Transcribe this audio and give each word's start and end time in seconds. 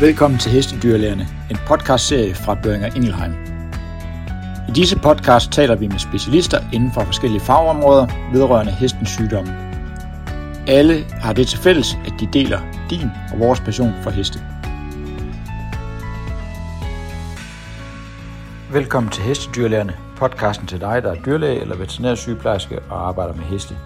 Velkommen 0.00 0.38
til 0.38 0.52
Hestedyrlægerne, 0.52 1.28
en 1.50 1.56
podcastserie 1.66 2.34
fra 2.34 2.54
Børinger 2.54 2.94
Ingelheim. 2.96 3.32
I 4.68 4.72
disse 4.72 4.98
podcast 4.98 5.52
taler 5.52 5.76
vi 5.76 5.86
med 5.88 5.98
specialister 5.98 6.58
inden 6.72 6.92
for 6.92 7.00
forskellige 7.00 7.40
fagområder 7.40 8.06
vedrørende 8.32 8.72
hestens 8.72 9.10
sygdomme. 9.10 9.50
Alle 10.68 11.04
har 11.04 11.32
det 11.32 11.46
til 11.46 11.58
fælles, 11.58 11.94
at 12.06 12.12
de 12.20 12.28
deler 12.32 12.60
din 12.90 13.08
og 13.32 13.38
vores 13.38 13.60
passion 13.60 13.92
for 14.02 14.10
heste. 14.10 14.38
Velkommen 18.72 19.12
til 19.12 19.22
Hestedyrlægerne, 19.22 19.96
podcasten 20.16 20.66
til 20.66 20.80
dig, 20.80 21.02
der 21.02 21.10
er 21.10 21.22
dyrlæge 21.22 21.60
eller 21.60 21.76
veterinærsygeplejerske 21.76 22.78
og 22.90 23.08
arbejder 23.08 23.34
med 23.34 23.44
heste. 23.44 23.76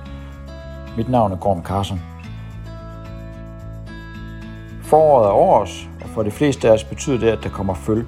Mit 0.96 1.08
navn 1.08 1.32
er 1.32 1.36
Gorm 1.36 1.64
Carson. 1.64 2.11
Foråret 4.92 5.26
er 5.26 5.30
over 5.30 5.60
os, 5.60 5.88
og 6.02 6.08
for 6.08 6.22
de 6.22 6.30
fleste 6.30 6.68
af 6.68 6.72
os 6.72 6.84
betyder 6.84 7.18
det, 7.18 7.28
at 7.28 7.38
der 7.42 7.48
kommer 7.48 7.74
føl. 7.74 8.04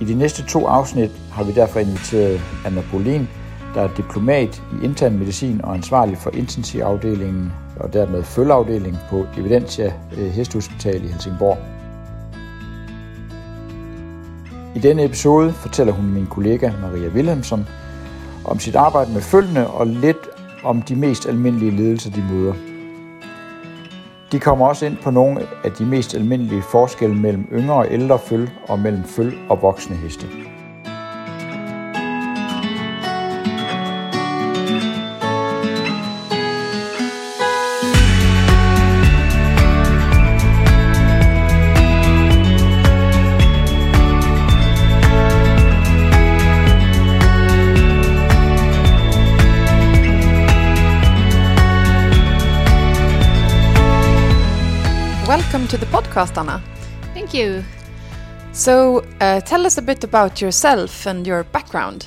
I 0.00 0.04
de 0.04 0.14
næste 0.14 0.46
to 0.46 0.66
afsnit 0.66 1.10
har 1.32 1.44
vi 1.44 1.52
derfor 1.52 1.80
inviteret 1.80 2.40
Anna 2.66 2.82
Bolin, 2.92 3.28
der 3.74 3.80
er 3.80 3.88
diplomat 3.96 4.62
i 4.72 4.84
intern 4.84 5.18
medicin 5.18 5.60
og 5.64 5.74
ansvarlig 5.74 6.18
for 6.18 6.30
intensivafdelingen 6.30 7.52
og 7.76 7.92
dermed 7.92 8.22
følgeafdelingen 8.22 9.00
på 9.10 9.26
Evidentia 9.36 9.92
øh, 10.18 10.30
Hestehospital 10.30 11.04
i 11.04 11.06
Helsingborg. 11.06 11.58
I 14.76 14.78
denne 14.78 15.04
episode 15.04 15.52
fortæller 15.52 15.92
hun 15.92 16.06
min 16.06 16.26
kollega 16.26 16.70
Maria 16.82 17.08
Wilhelmsson 17.08 17.68
om 18.44 18.58
sit 18.58 18.76
arbejde 18.76 19.12
med 19.12 19.20
følgende 19.20 19.66
og 19.66 19.86
lidt 19.86 20.28
om 20.64 20.82
de 20.82 20.96
mest 20.96 21.26
almindelige 21.26 21.70
lidelser, 21.70 22.10
de 22.10 22.24
møder. 22.32 22.71
De 24.32 24.40
kommer 24.40 24.66
også 24.66 24.86
ind 24.86 24.96
på 24.96 25.10
nogle 25.10 25.40
af 25.64 25.72
de 25.72 25.86
mest 25.86 26.14
almindelige 26.14 26.62
forskelle 26.62 27.16
mellem 27.16 27.48
yngre 27.52 27.74
og 27.74 27.86
ældre 27.90 28.18
føl 28.18 28.50
og 28.68 28.78
mellem 28.78 29.04
føl 29.04 29.32
og 29.48 29.62
voksne 29.62 29.96
heste. 29.96 30.26
Podcast, 56.12 56.38
Anna. 56.38 56.60
Thank 57.14 57.34
you. 57.34 57.64
So, 58.52 59.04
uh, 59.20 59.40
tell 59.40 59.66
us 59.66 59.78
a 59.78 59.82
bit 59.82 60.04
about 60.04 60.40
yourself 60.40 61.06
and 61.06 61.26
your 61.26 61.44
background. 61.44 62.06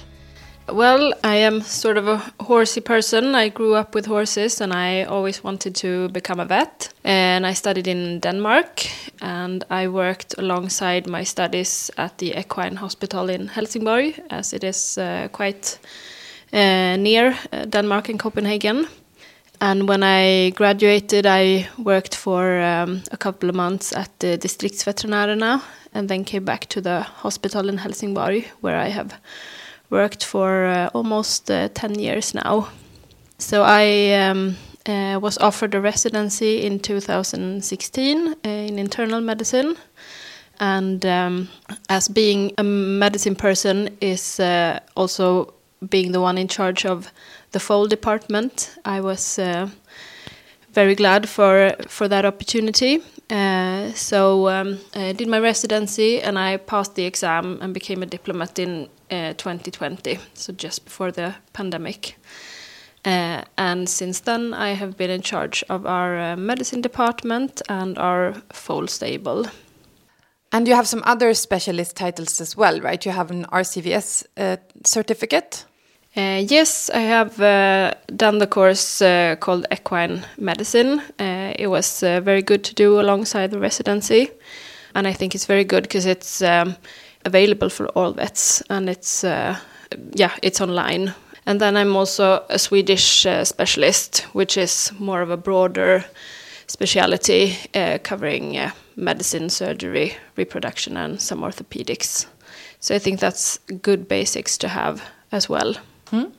Well, 0.67 1.13
I 1.23 1.35
am 1.35 1.61
sort 1.61 1.97
of 1.97 2.07
a 2.07 2.17
horsey 2.43 2.81
person. 2.81 3.35
I 3.35 3.49
grew 3.49 3.75
up 3.75 3.93
with 3.93 4.07
horses 4.07 4.61
and 4.61 4.73
I 4.73 5.03
always 5.03 5.43
wanted 5.43 5.75
to 5.75 6.09
become 6.09 6.39
a 6.39 6.45
vet. 6.45 6.89
And 7.03 7.45
I 7.45 7.53
studied 7.53 7.87
in 7.87 8.19
Denmark 8.19 8.87
and 9.21 9.63
I 9.69 9.87
worked 9.87 10.35
alongside 10.37 11.07
my 11.07 11.23
studies 11.23 11.91
at 11.97 12.17
the 12.17 12.33
Equine 12.39 12.77
Hospital 12.77 13.29
in 13.29 13.47
Helsingborg, 13.47 14.19
as 14.29 14.53
it 14.53 14.63
is 14.63 14.97
uh, 14.97 15.27
quite 15.31 15.79
uh, 16.51 16.95
near 16.97 17.37
uh, 17.53 17.65
Denmark 17.65 18.09
and 18.09 18.19
Copenhagen. 18.19 18.87
And 19.61 19.87
when 19.87 20.03
I 20.03 20.51
graduated, 20.51 21.25
I 21.25 21.67
worked 21.77 22.15
for 22.15 22.61
um, 22.61 23.03
a 23.11 23.17
couple 23.17 23.49
of 23.49 23.55
months 23.55 23.93
at 23.93 24.09
the 24.19 24.37
Distriktsveterinärerna 24.37 25.61
and 25.93 26.09
then 26.09 26.23
came 26.23 26.43
back 26.43 26.67
to 26.69 26.81
the 26.81 27.01
hospital 27.01 27.69
in 27.69 27.77
Helsingborg, 27.77 28.45
where 28.61 28.77
I 28.77 28.89
have 28.89 29.13
worked 29.89 30.25
for 30.25 30.65
uh, 30.65 30.89
almost 30.93 31.49
uh, 31.49 31.69
10 31.69 31.99
years 31.99 32.33
now. 32.33 32.67
So 33.37 33.63
I 33.63 34.13
um, 34.13 34.57
uh, 34.85 35.19
was 35.21 35.37
offered 35.37 35.73
a 35.73 35.81
residency 35.81 36.63
in 36.63 36.79
2016 36.79 38.27
uh, 38.27 38.33
in 38.43 38.79
internal 38.79 39.21
medicine. 39.21 39.77
And 40.59 41.05
um, 41.05 41.49
as 41.89 42.07
being 42.07 42.53
a 42.57 42.63
medicine 42.63 43.35
person 43.35 43.89
is 44.01 44.39
uh, 44.39 44.79
also 44.95 45.53
being 45.89 46.11
the 46.11 46.21
one 46.21 46.37
in 46.37 46.47
charge 46.47 46.85
of 46.85 47.11
the 47.55 47.59
foal 47.61 47.87
department, 47.87 48.77
I 48.83 48.99
was 48.99 49.39
uh, 49.39 49.69
very 50.73 50.93
glad 50.93 51.29
for 51.29 51.71
for 51.87 52.09
that 52.09 52.25
opportunity. 52.25 53.01
Uh, 53.29 53.91
so 53.93 54.49
um, 54.49 54.77
I 54.93 55.13
did 55.13 55.27
my 55.27 55.39
residency 55.39 56.21
and 56.21 56.37
I 56.37 56.57
passed 56.57 56.95
the 56.95 57.05
exam 57.05 57.59
and 57.61 57.73
became 57.73 58.03
a 58.03 58.05
diplomat 58.05 58.59
in 58.59 58.89
uh, 59.09 59.33
2020, 59.37 60.19
so 60.33 60.53
just 60.53 60.85
before 60.85 61.11
the 61.11 61.33
pandemic. 61.53 62.17
Uh, 63.05 63.41
and 63.57 63.87
since 63.87 64.19
then, 64.23 64.53
I 64.53 64.75
have 64.75 64.97
been 64.97 65.11
in 65.11 65.21
charge 65.21 65.63
of 65.69 65.85
our 65.85 66.19
uh, 66.19 66.35
medicine 66.35 66.81
department 66.81 67.61
and 67.69 67.97
our 67.97 68.33
foal 68.51 68.87
stable. 68.87 69.45
And 70.51 70.67
you 70.67 70.75
have 70.75 70.87
some 70.87 71.03
other 71.05 71.33
specialist 71.33 71.95
titles 71.95 72.41
as 72.41 72.57
well, 72.57 72.81
right? 72.81 73.05
You 73.05 73.13
have 73.13 73.31
an 73.31 73.45
RCVS 73.45 74.25
uh, 74.37 74.57
certificate. 74.83 75.65
Uh, 76.17 76.41
yes, 76.47 76.89
I 76.93 77.01
have 77.01 77.41
uh, 77.41 77.93
done 78.15 78.37
the 78.37 78.47
course 78.47 79.01
uh, 79.01 79.35
called 79.37 79.65
Equine 79.69 80.23
Medicine. 80.37 81.01
It 81.19 81.69
was 81.69 81.99
very 81.99 82.41
good 82.41 82.63
to 82.63 82.73
do 82.73 83.01
alongside 83.01 83.51
the 83.51 83.59
residency, 83.59 84.31
and 84.93 85.07
I 85.07 85.13
think 85.13 85.35
it's 85.35 85.45
very 85.45 85.65
good 85.65 85.83
because 85.83 86.05
it's 86.05 86.41
um, 86.41 86.77
available 87.25 87.69
for 87.69 87.87
all 87.87 88.13
vets, 88.13 88.63
and 88.69 88.89
it's 88.89 89.23
yeah, 89.23 90.31
it's 90.41 90.61
online. 90.61 91.13
And 91.45 91.59
then 91.59 91.75
I'm 91.75 91.97
also 91.97 92.45
a 92.49 92.59
Swedish 92.59 93.27
specialist, 93.43 94.19
which 94.31 94.57
is 94.57 94.93
more 94.97 95.21
of 95.21 95.29
a 95.29 95.37
broader 95.37 96.05
speciality 96.67 97.57
covering 98.03 98.71
medicine, 98.95 99.49
surgery, 99.49 100.15
reproduction, 100.37 100.95
and 100.95 101.19
some 101.19 101.41
orthopedics. 101.41 102.25
So 102.79 102.95
I 102.95 102.99
think 102.99 103.19
that's 103.19 103.59
good 103.81 104.07
basics 104.07 104.57
to 104.59 104.69
have 104.69 105.03
as 105.31 105.49
well. 105.49 105.75
Hmm? 106.15 106.31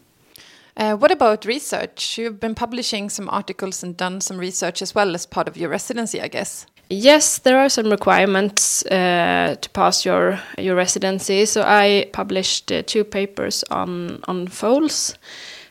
Uh, 0.76 0.94
what 0.94 1.10
about 1.10 1.44
research? 1.44 2.19
You've 2.19 2.38
been 2.38 2.54
publishing 2.54 3.10
some 3.10 3.28
articles 3.31 3.82
and 3.82 3.97
done 3.97 4.20
some 4.20 4.38
research 4.38 4.82
as 4.82 4.94
well 4.94 5.14
as 5.14 5.26
part 5.26 5.48
of 5.48 5.56
your 5.56 5.70
residency, 5.70 6.20
I 6.20 6.28
guess. 6.28 6.66
Yes, 6.88 7.38
there 7.38 7.59
are 7.59 7.69
some 7.69 7.91
requirements 7.91 8.87
uh, 8.87 9.56
to 9.60 9.70
pass 9.70 10.06
your 10.06 10.38
your 10.59 10.76
residency. 10.76 11.47
So 11.47 11.62
I 11.62 12.06
published 12.12 12.70
uh, 12.70 12.82
two 12.82 13.04
papers 13.04 13.64
on 13.70 14.20
on 14.28 14.48
foals. 14.48 15.19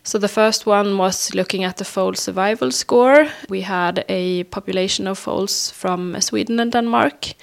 So 0.03 0.19
the 0.19 0.27
first 0.27 0.67
one 0.67 0.97
was 0.97 1.33
looking 1.33 1.63
at 1.63 1.77
the 1.77 1.85
foal 1.85 2.13
survival 2.13 2.71
score. 2.71 3.27
We 3.49 3.61
had 3.61 4.05
a 4.09 4.43
population 4.43 5.07
of 5.07 5.17
foals 5.17 5.71
from 5.71 6.21
Sweden 6.21 6.59
and 6.59 6.71
Denmark, 6.71 7.33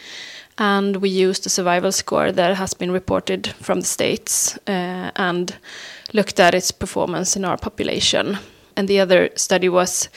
and 0.58 0.96
we 0.96 1.08
used 1.08 1.46
a 1.46 1.50
survival 1.50 1.92
score 1.92 2.32
that 2.32 2.56
has 2.56 2.74
been 2.74 2.92
reported 2.92 3.46
from 3.60 3.80
the 3.80 3.86
states 3.86 4.58
uh, 4.68 5.10
and 5.16 5.56
looked 6.12 6.40
at 6.40 6.54
its 6.54 6.72
performance 6.72 7.36
in 7.36 7.44
our 7.44 7.56
population. 7.56 8.38
And 8.76 8.88
the 8.88 9.00
other 9.00 9.30
study 9.36 9.68
was 9.68 10.08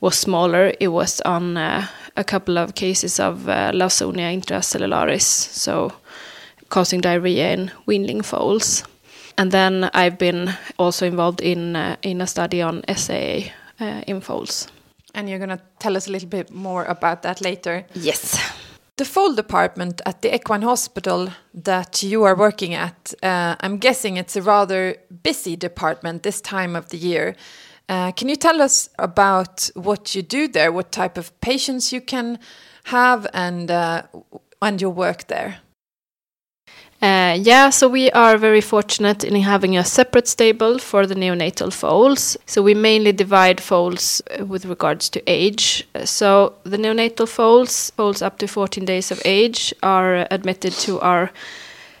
was 0.00 0.18
smaller. 0.18 0.72
It 0.80 0.88
was 0.88 1.20
on 1.24 1.56
uh, 1.56 1.86
a 2.16 2.24
couple 2.24 2.58
of 2.58 2.74
cases 2.74 3.20
of 3.20 3.48
uh, 3.48 3.72
Lawsonia 3.72 4.32
intracellularis, 4.32 5.22
so 5.52 5.92
causing 6.68 7.02
diarrhea 7.02 7.52
in 7.52 7.70
weanling 7.86 8.24
foals. 8.24 8.84
And 9.36 9.52
then 9.52 9.90
I've 9.94 10.18
been 10.18 10.50
also 10.78 11.06
involved 11.06 11.40
in 11.40 11.76
uh, 11.76 11.96
in 12.02 12.20
a 12.20 12.26
study 12.26 12.62
on 12.62 12.82
SAA 12.96 13.52
uh, 13.80 14.02
in 14.06 14.20
foals. 14.20 14.68
And 15.14 15.28
you're 15.28 15.38
going 15.38 15.58
to 15.58 15.60
tell 15.78 15.96
us 15.96 16.06
a 16.08 16.12
little 16.12 16.28
bit 16.28 16.50
more 16.50 16.84
about 16.84 17.22
that 17.22 17.40
later. 17.40 17.84
Yes. 17.94 18.38
The 18.98 19.04
foal 19.04 19.32
department 19.32 20.00
at 20.06 20.22
the 20.22 20.34
equine 20.34 20.62
hospital 20.62 21.28
that 21.54 22.02
you 22.02 22.24
are 22.24 22.34
working 22.34 22.74
at, 22.74 23.14
uh, 23.22 23.54
I'm 23.60 23.78
guessing 23.78 24.16
it's 24.16 24.34
a 24.34 24.42
rather 24.42 24.96
busy 25.22 25.54
department 25.54 26.24
this 26.24 26.40
time 26.40 26.74
of 26.74 26.88
the 26.88 26.96
year. 26.96 27.36
Uh, 27.88 28.10
can 28.10 28.28
you 28.28 28.34
tell 28.34 28.60
us 28.60 28.88
about 28.98 29.70
what 29.74 30.16
you 30.16 30.22
do 30.22 30.48
there, 30.48 30.72
what 30.72 30.90
type 30.90 31.16
of 31.16 31.30
patients 31.40 31.92
you 31.92 32.00
can 32.00 32.40
have, 32.86 33.28
and 33.32 33.70
uh, 33.70 34.02
and 34.60 34.80
your 34.80 34.90
work 34.90 35.28
there? 35.28 35.60
Uh, 37.38 37.42
yeah, 37.42 37.70
so 37.70 37.88
we 37.88 38.10
are 38.10 38.36
very 38.38 38.60
fortunate 38.60 39.24
in 39.24 39.42
having 39.42 39.76
a 39.76 39.84
separate 39.84 40.28
stable 40.28 40.78
for 40.78 41.06
the 41.06 41.14
neonatal 41.14 41.72
foals. 41.72 42.36
So 42.46 42.62
we 42.62 42.74
mainly 42.74 43.12
divide 43.12 43.60
foals 43.60 44.22
uh, 44.30 44.44
with 44.44 44.64
regards 44.66 45.08
to 45.10 45.20
age. 45.26 45.86
So 46.04 46.54
the 46.64 46.76
neonatal 46.76 47.28
foals, 47.28 47.90
foals 47.90 48.22
up 48.22 48.38
to 48.38 48.46
14 48.48 48.84
days 48.84 49.10
of 49.10 49.20
age, 49.24 49.74
are 49.82 50.26
admitted 50.30 50.72
to 50.84 51.00
our 51.00 51.30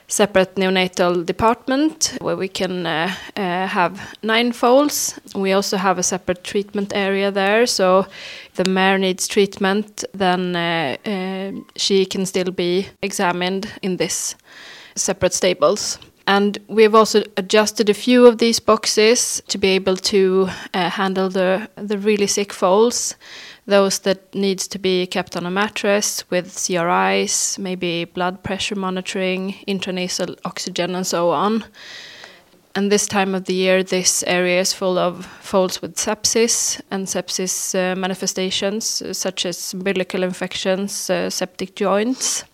separate 0.08 0.54
neonatal 0.54 1.26
department 1.26 2.16
where 2.20 2.36
we 2.36 2.48
can 2.48 2.86
uh, 2.86 3.14
uh, 3.36 3.66
have 3.66 4.16
nine 4.22 4.52
foals. 4.52 5.20
We 5.34 5.52
also 5.52 5.76
have 5.76 5.98
a 5.98 6.02
separate 6.02 6.42
treatment 6.44 6.92
area 6.94 7.30
there, 7.30 7.66
so 7.66 8.06
if 8.46 8.54
the 8.54 8.64
mare 8.64 8.98
needs 8.98 9.28
treatment, 9.28 10.04
then 10.14 10.56
uh, 10.56 10.96
uh, 11.04 11.52
she 11.76 12.06
can 12.06 12.24
still 12.24 12.50
be 12.50 12.88
examined 13.02 13.70
in 13.82 13.98
this 13.98 14.34
separate 14.94 15.34
stables. 15.34 15.98
And 16.26 16.58
we've 16.68 16.94
also 16.94 17.22
adjusted 17.38 17.88
a 17.88 17.94
few 17.94 18.26
of 18.26 18.36
these 18.36 18.60
boxes 18.60 19.42
to 19.48 19.56
be 19.56 19.68
able 19.68 19.96
to 19.96 20.50
uh, 20.74 20.90
handle 20.90 21.30
the 21.30 21.68
the 21.76 21.96
really 21.96 22.26
sick 22.26 22.52
foals 22.52 23.14
those 23.68 23.98
that 24.00 24.34
needs 24.34 24.66
to 24.66 24.78
be 24.78 25.06
kept 25.06 25.36
on 25.36 25.44
a 25.46 25.50
mattress 25.50 26.24
with 26.30 26.56
CRIs, 26.56 27.58
maybe 27.58 28.06
blood 28.06 28.42
pressure 28.42 28.74
monitoring, 28.74 29.54
intranasal 29.68 30.38
oxygen, 30.44 30.94
and 30.94 31.06
so 31.06 31.30
on. 31.30 31.64
And 32.74 32.90
this 32.90 33.06
time 33.06 33.34
of 33.34 33.44
the 33.44 33.54
year, 33.54 33.82
this 33.82 34.24
area 34.26 34.60
is 34.60 34.72
full 34.72 34.98
of 34.98 35.26
foals 35.42 35.82
with 35.82 35.96
sepsis 35.96 36.80
and 36.90 37.06
sepsis 37.06 37.74
uh, 37.74 37.94
manifestations, 37.94 39.02
uh, 39.02 39.12
such 39.12 39.44
as 39.44 39.74
umbilical 39.74 40.22
infections, 40.22 41.10
uh, 41.10 41.28
septic 41.28 41.76
joints. 41.76 42.44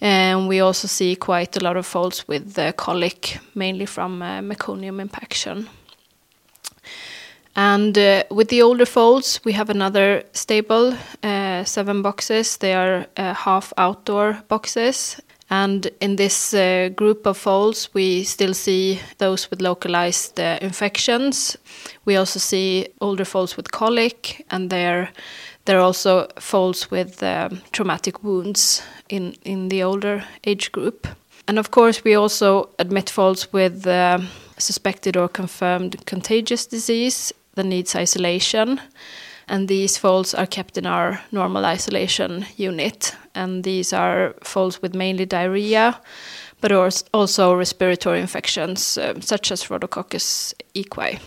And 0.00 0.48
we 0.48 0.60
also 0.60 0.88
see 0.88 1.16
quite 1.16 1.56
a 1.56 1.64
lot 1.64 1.76
of 1.76 1.86
folds 1.86 2.28
with 2.28 2.58
uh, 2.58 2.72
colic, 2.72 3.38
mainly 3.54 3.86
from 3.86 4.22
uh, 4.22 4.40
meconium 4.40 5.00
impaction. 5.00 5.68
And 7.54 7.96
uh, 7.96 8.24
with 8.30 8.48
the 8.48 8.60
older 8.60 8.84
folds, 8.84 9.40
we 9.44 9.52
have 9.52 9.70
another 9.70 10.24
stable, 10.32 10.94
uh, 11.22 11.64
seven 11.64 12.02
boxes. 12.02 12.58
They 12.58 12.74
are 12.74 13.06
uh, 13.16 13.32
half 13.32 13.72
outdoor 13.78 14.42
boxes. 14.48 15.20
And 15.48 15.88
in 16.00 16.16
this 16.16 16.52
uh, 16.52 16.90
group 16.94 17.24
of 17.24 17.38
folds, 17.38 17.88
we 17.94 18.24
still 18.24 18.52
see 18.52 19.00
those 19.18 19.48
with 19.48 19.62
localized 19.62 20.40
uh, 20.40 20.58
infections. 20.60 21.56
We 22.04 22.16
also 22.16 22.40
see 22.40 22.88
older 23.00 23.24
folds 23.24 23.56
with 23.56 23.70
colic, 23.70 24.44
and 24.50 24.70
there, 24.70 25.12
there 25.66 25.78
are 25.78 25.82
also 25.82 26.28
foals 26.38 26.90
with 26.90 27.22
um, 27.22 27.60
traumatic 27.72 28.24
wounds 28.24 28.82
in, 29.08 29.34
in 29.44 29.68
the 29.68 29.82
older 29.82 30.24
age 30.44 30.72
group. 30.72 31.06
And 31.48 31.58
of 31.58 31.70
course, 31.70 32.02
we 32.02 32.14
also 32.14 32.70
admit 32.78 33.10
foals 33.10 33.52
with 33.52 33.86
uh, 33.86 34.18
suspected 34.58 35.16
or 35.16 35.28
confirmed 35.28 36.04
contagious 36.06 36.66
disease 36.66 37.32
that 37.54 37.66
needs 37.66 37.94
isolation. 37.94 38.80
And 39.48 39.68
these 39.68 39.96
foals 39.96 40.34
are 40.34 40.46
kept 40.46 40.76
in 40.76 40.86
our 40.86 41.20
normal 41.30 41.64
isolation 41.64 42.46
unit. 42.56 43.14
And 43.34 43.62
these 43.62 43.92
are 43.92 44.34
foals 44.42 44.82
with 44.82 44.94
mainly 44.94 45.26
diarrhea, 45.26 46.00
but 46.60 46.72
also 47.12 47.54
respiratory 47.54 48.20
infections 48.20 48.98
uh, 48.98 49.20
such 49.20 49.52
as 49.52 49.64
Rhodococcus 49.68 50.54
equi. 50.74 51.18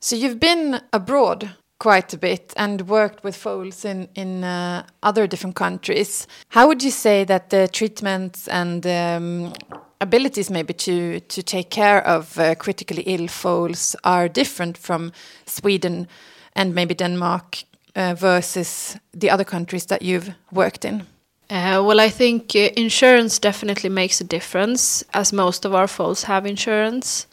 So 0.00 0.16
you've 0.16 0.40
been 0.40 0.80
abroad 0.92 1.50
quite 1.82 2.14
a 2.14 2.18
bit 2.18 2.52
and 2.56 2.80
worked 2.88 3.24
with 3.24 3.36
foals 3.36 3.84
in 3.84 4.08
in 4.14 4.44
uh, 4.44 4.82
other 5.02 5.26
different 5.28 5.56
countries. 5.56 6.28
How 6.48 6.66
would 6.66 6.82
you 6.84 6.92
say 6.92 7.24
that 7.24 7.48
the 7.48 7.68
treatments 7.68 8.48
and 8.48 8.86
um, 8.86 9.52
abilities 10.00 10.50
maybe 10.50 10.74
to 10.74 11.20
to 11.20 11.42
take 11.42 11.68
care 11.68 12.00
of 12.16 12.38
uh, 12.38 12.54
critically 12.54 13.02
ill 13.02 13.28
foals 13.28 13.96
are 14.02 14.28
different 14.28 14.78
from 14.78 15.12
Sweden 15.46 16.06
and 16.56 16.74
maybe 16.74 16.94
Denmark 16.94 17.64
uh, 17.96 18.14
versus 18.14 18.96
the 19.20 19.32
other 19.32 19.44
countries 19.44 19.86
that 19.86 20.02
you've 20.02 20.34
worked 20.50 20.84
in? 20.84 21.00
Uh, 21.50 21.82
well, 21.84 22.00
I 22.00 22.10
think 22.10 22.54
uh, 22.54 22.70
insurance 22.76 23.40
definitely 23.40 23.90
makes 23.90 24.20
a 24.20 24.24
difference, 24.24 25.04
as 25.12 25.32
most 25.32 25.64
of 25.64 25.74
our 25.74 25.88
foals 25.88 26.24
have 26.24 26.48
insurance. 26.48 27.26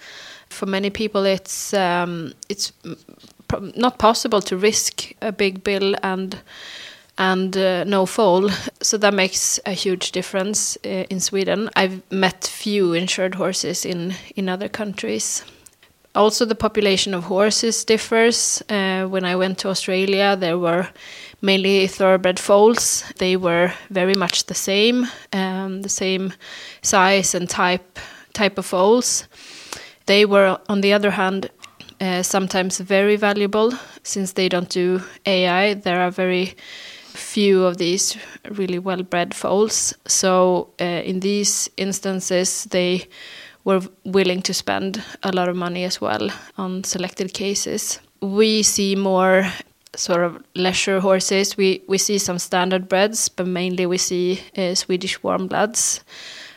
For 0.49 0.65
many 0.65 0.89
people, 0.89 1.25
it's 1.25 1.73
um, 1.73 2.33
it's 2.49 2.73
not 3.75 3.97
possible 3.97 4.41
to 4.41 4.57
risk 4.57 5.13
a 5.21 5.31
big 5.31 5.63
bill 5.63 5.95
and 6.03 6.39
and 7.19 7.57
uh, 7.57 7.83
no 7.83 8.05
foal. 8.05 8.49
So 8.81 8.97
that 8.97 9.13
makes 9.13 9.59
a 9.65 9.73
huge 9.73 10.11
difference 10.13 10.77
uh, 10.85 11.05
in 11.09 11.19
Sweden. 11.19 11.69
I've 11.75 12.01
met 12.09 12.45
few 12.45 12.93
insured 12.93 13.35
horses 13.35 13.85
in, 13.85 14.15
in 14.35 14.47
other 14.47 14.69
countries. 14.69 15.43
Also, 16.15 16.45
the 16.45 16.55
population 16.55 17.13
of 17.13 17.25
horses 17.25 17.83
differs. 17.85 18.63
Uh, 18.69 19.05
when 19.05 19.25
I 19.25 19.35
went 19.35 19.59
to 19.59 19.69
Australia, 19.69 20.35
there 20.35 20.57
were 20.57 20.87
mainly 21.41 21.87
thoroughbred 21.87 22.39
foals. 22.39 23.03
They 23.17 23.35
were 23.35 23.73
very 23.89 24.15
much 24.15 24.45
the 24.45 24.55
same, 24.55 25.05
um, 25.33 25.81
the 25.81 25.89
same 25.89 26.33
size 26.81 27.35
and 27.35 27.49
type 27.49 27.99
type 28.33 28.57
of 28.57 28.65
foals. 28.65 29.27
They 30.05 30.25
were, 30.25 30.57
on 30.67 30.81
the 30.81 30.93
other 30.93 31.11
hand, 31.11 31.49
uh, 32.01 32.23
sometimes 32.23 32.79
very 32.79 33.15
valuable 33.15 33.73
since 34.03 34.33
they 34.33 34.49
don't 34.49 34.69
do 34.69 35.01
AI. 35.25 35.73
There 35.73 36.01
are 36.01 36.11
very 36.11 36.55
few 37.13 37.65
of 37.65 37.77
these 37.77 38.17
really 38.49 38.79
well 38.79 39.03
bred 39.03 39.33
foals. 39.33 39.93
So 40.05 40.69
uh, 40.79 41.03
in 41.05 41.19
these 41.19 41.69
instances, 41.77 42.65
they 42.65 43.07
were 43.65 43.81
willing 44.05 44.41
to 44.43 44.53
spend 44.53 45.03
a 45.23 45.31
lot 45.31 45.49
of 45.49 45.55
money 45.55 45.83
as 45.83 46.01
well 46.01 46.29
on 46.57 46.83
selected 46.83 47.33
cases. 47.33 47.99
We 48.21 48.63
see 48.63 48.95
more 48.95 49.51
sort 49.95 50.23
of 50.23 50.41
leisure 50.55 50.99
horses. 50.99 51.57
We 51.57 51.81
we 51.87 51.97
see 51.97 52.17
some 52.17 52.39
standard 52.39 52.87
breds, 52.87 53.29
but 53.29 53.47
mainly 53.47 53.85
we 53.85 53.97
see 53.97 54.39
uh, 54.57 54.75
Swedish 54.75 55.23
warm 55.23 55.47
bloods. 55.47 56.03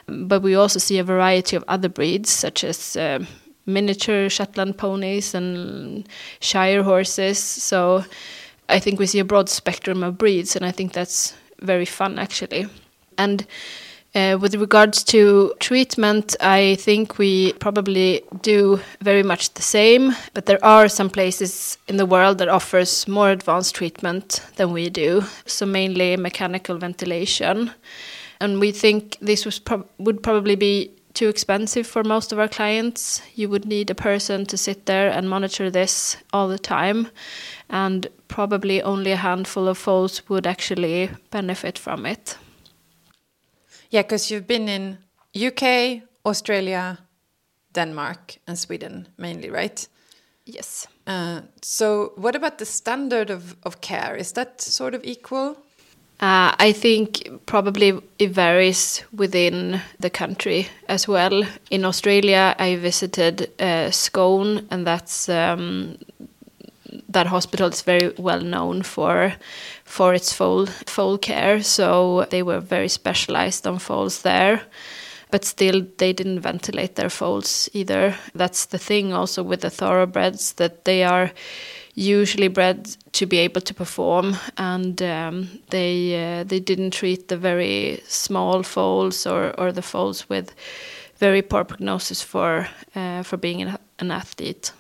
But 0.06 0.42
we 0.42 0.56
also 0.56 0.78
see 0.78 0.98
a 0.98 1.04
variety 1.04 1.56
of 1.56 1.64
other 1.68 1.88
breeds, 1.88 2.30
such 2.30 2.64
as 2.64 2.96
uh, 2.96 3.24
miniature 3.66 4.28
Shetland 4.28 4.78
ponies 4.78 5.34
and 5.34 6.08
Shire 6.40 6.82
horses. 6.82 7.38
So 7.38 8.04
I 8.68 8.78
think 8.78 8.98
we 8.98 9.06
see 9.06 9.18
a 9.18 9.24
broad 9.24 9.48
spectrum 9.48 10.02
of 10.02 10.18
breeds, 10.18 10.56
and 10.56 10.64
I 10.64 10.70
think 10.70 10.92
that's 10.92 11.34
very 11.60 11.84
fun 11.84 12.18
actually. 12.18 12.66
And 13.18 13.46
uh, 14.14 14.36
with 14.38 14.54
regards 14.54 15.02
to 15.04 15.54
treatment, 15.58 16.36
I 16.40 16.76
think 16.76 17.18
we 17.18 17.54
probably 17.54 18.22
do 18.42 18.78
very 19.00 19.22
much 19.22 19.54
the 19.54 19.62
same, 19.62 20.14
but 20.34 20.44
there 20.44 20.62
are 20.62 20.88
some 20.88 21.08
places 21.08 21.78
in 21.88 21.96
the 21.96 22.04
world 22.04 22.38
that 22.38 22.48
offers 22.48 23.08
more 23.08 23.30
advanced 23.30 23.74
treatment 23.74 24.42
than 24.56 24.72
we 24.72 24.90
do. 24.90 25.24
So 25.46 25.64
mainly 25.64 26.16
mechanical 26.16 26.76
ventilation, 26.76 27.70
and 28.40 28.60
we 28.60 28.72
think 28.72 29.16
this 29.22 29.58
pro 29.60 29.84
would 29.98 30.22
probably 30.22 30.56
be 30.56 30.90
too 31.14 31.28
expensive 31.28 31.86
for 31.86 32.04
most 32.04 32.32
of 32.32 32.38
our 32.38 32.48
clients. 32.48 33.22
You 33.34 33.48
would 33.48 33.64
need 33.64 33.90
a 33.90 33.94
person 33.94 34.46
to 34.46 34.56
sit 34.56 34.86
there 34.86 35.10
and 35.10 35.28
monitor 35.28 35.70
this 35.70 36.16
all 36.32 36.48
the 36.48 36.58
time, 36.58 37.08
and 37.68 38.06
probably 38.28 38.82
only 38.82 39.12
a 39.12 39.16
handful 39.16 39.68
of 39.68 39.78
foals 39.78 40.28
would 40.28 40.46
actually 40.46 41.10
benefit 41.30 41.78
from 41.78 42.06
it. 42.06 42.36
Yeah, 43.90 44.02
because 44.02 44.30
you've 44.30 44.46
been 44.46 44.68
in 44.68 44.98
UK, 45.34 46.02
Australia, 46.24 46.98
Denmark, 47.74 48.38
and 48.46 48.58
Sweden 48.58 49.08
mainly, 49.18 49.50
right? 49.50 49.86
Yes. 50.44 50.86
Uh, 51.06 51.42
so, 51.62 52.12
what 52.16 52.34
about 52.34 52.58
the 52.58 52.64
standard 52.64 53.30
of, 53.30 53.56
of 53.62 53.80
care? 53.80 54.16
Is 54.16 54.32
that 54.32 54.60
sort 54.60 54.94
of 54.94 55.04
equal? 55.04 55.56
Uh, 56.22 56.54
I 56.60 56.70
think 56.72 57.28
probably 57.46 58.00
it 58.20 58.30
varies 58.30 59.02
within 59.12 59.80
the 59.98 60.08
country 60.08 60.68
as 60.88 61.08
well. 61.08 61.42
In 61.68 61.84
Australia, 61.84 62.54
I 62.60 62.76
visited 62.76 63.50
uh, 63.60 63.90
Scone, 63.90 64.68
and 64.70 64.86
that's 64.86 65.28
um, 65.28 65.98
that 67.08 67.26
hospital 67.26 67.70
is 67.70 67.82
very 67.82 68.12
well 68.18 68.40
known 68.40 68.82
for 68.82 69.32
for 69.84 70.14
its 70.14 70.32
foal 70.32 70.66
foal 70.86 71.18
care. 71.18 71.60
So 71.60 72.24
they 72.30 72.44
were 72.44 72.60
very 72.60 72.88
specialized 72.88 73.66
on 73.66 73.80
foals 73.80 74.22
there. 74.22 74.62
But 75.32 75.44
still, 75.44 75.86
they 75.96 76.12
didn't 76.12 76.40
ventilate 76.40 76.94
their 76.94 77.10
foals 77.10 77.68
either. 77.72 78.14
That's 78.34 78.66
the 78.66 78.78
thing 78.78 79.12
also 79.12 79.42
with 79.42 79.62
the 79.62 79.70
thoroughbreds 79.70 80.52
that 80.52 80.84
they 80.84 81.02
are 81.02 81.32
usually 81.94 82.48
bred 82.48 82.96
to 83.12 83.26
be 83.26 83.38
able 83.38 83.60
to 83.60 83.74
perform, 83.74 84.36
and 84.56 85.02
um, 85.02 85.48
they 85.70 86.40
uh, 86.40 86.44
they 86.44 86.60
didn't 86.60 86.92
treat 86.92 87.28
the 87.28 87.36
very 87.36 88.02
small 88.06 88.62
foals 88.62 89.26
or, 89.26 89.52
or 89.58 89.72
the 89.72 89.82
foals 89.82 90.28
with 90.28 90.54
very 91.18 91.42
poor 91.42 91.64
prognosis 91.64 92.22
for 92.22 92.68
uh, 92.94 93.22
for 93.22 93.36
being 93.36 93.62
an, 93.62 93.78
an 93.98 94.10
athlete. 94.10 94.72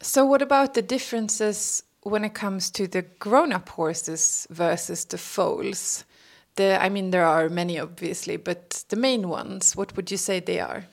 So, 0.00 0.24
what 0.24 0.42
about 0.42 0.74
the 0.74 0.82
differences 0.82 1.82
when 2.02 2.24
it 2.24 2.34
comes 2.34 2.70
to 2.70 2.86
the 2.86 3.02
grown-up 3.18 3.68
horses 3.68 4.46
versus 4.50 5.04
the 5.04 5.18
foals? 5.18 6.04
The, 6.54 6.80
I 6.80 6.88
mean, 6.88 7.10
there 7.10 7.26
are 7.26 7.48
many, 7.48 7.78
obviously, 7.78 8.36
but 8.36 8.84
the 8.88 8.96
main 8.96 9.28
ones. 9.28 9.76
What 9.76 9.96
would 9.96 10.10
you 10.10 10.16
say 10.16 10.40
they 10.40 10.60
are? 10.60 10.84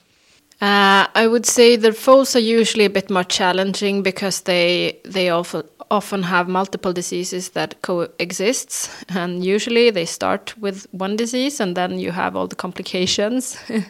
Uh, 0.60 1.06
I 1.14 1.26
would 1.26 1.46
say 1.46 1.76
the 1.76 1.92
foals 1.92 2.36
are 2.36 2.40
usually 2.60 2.84
a 2.84 2.90
bit 2.90 3.10
more 3.10 3.24
challenging 3.24 4.02
because 4.02 4.42
they 4.42 5.00
they 5.04 5.30
often 5.30 5.64
often 5.90 6.22
have 6.22 6.48
multiple 6.48 6.92
diseases 6.92 7.50
that 7.50 7.82
coexist, 7.82 8.90
and 9.08 9.44
usually 9.44 9.90
they 9.90 10.06
start 10.06 10.54
with 10.58 10.86
one 10.92 11.16
disease 11.16 11.60
and 11.60 11.76
then 11.76 11.98
you 11.98 12.12
have 12.12 12.36
all 12.36 12.48
the 12.48 12.56
complications. 12.56 13.58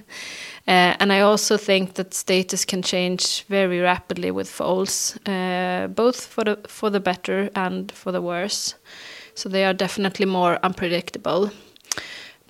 Uh, 0.66 0.96
and 0.98 1.12
I 1.12 1.20
also 1.20 1.58
think 1.58 1.94
that 1.94 2.14
status 2.14 2.64
can 2.64 2.80
change 2.80 3.44
very 3.50 3.80
rapidly 3.80 4.30
with 4.30 4.48
foals, 4.48 5.14
uh, 5.26 5.88
both 5.88 6.24
for 6.24 6.44
the 6.44 6.56
for 6.68 6.90
the 6.90 7.00
better 7.00 7.50
and 7.54 7.92
for 7.92 8.12
the 8.12 8.22
worse. 8.22 8.74
So 9.34 9.50
they 9.50 9.64
are 9.66 9.74
definitely 9.74 10.26
more 10.26 10.58
unpredictable. 10.62 11.50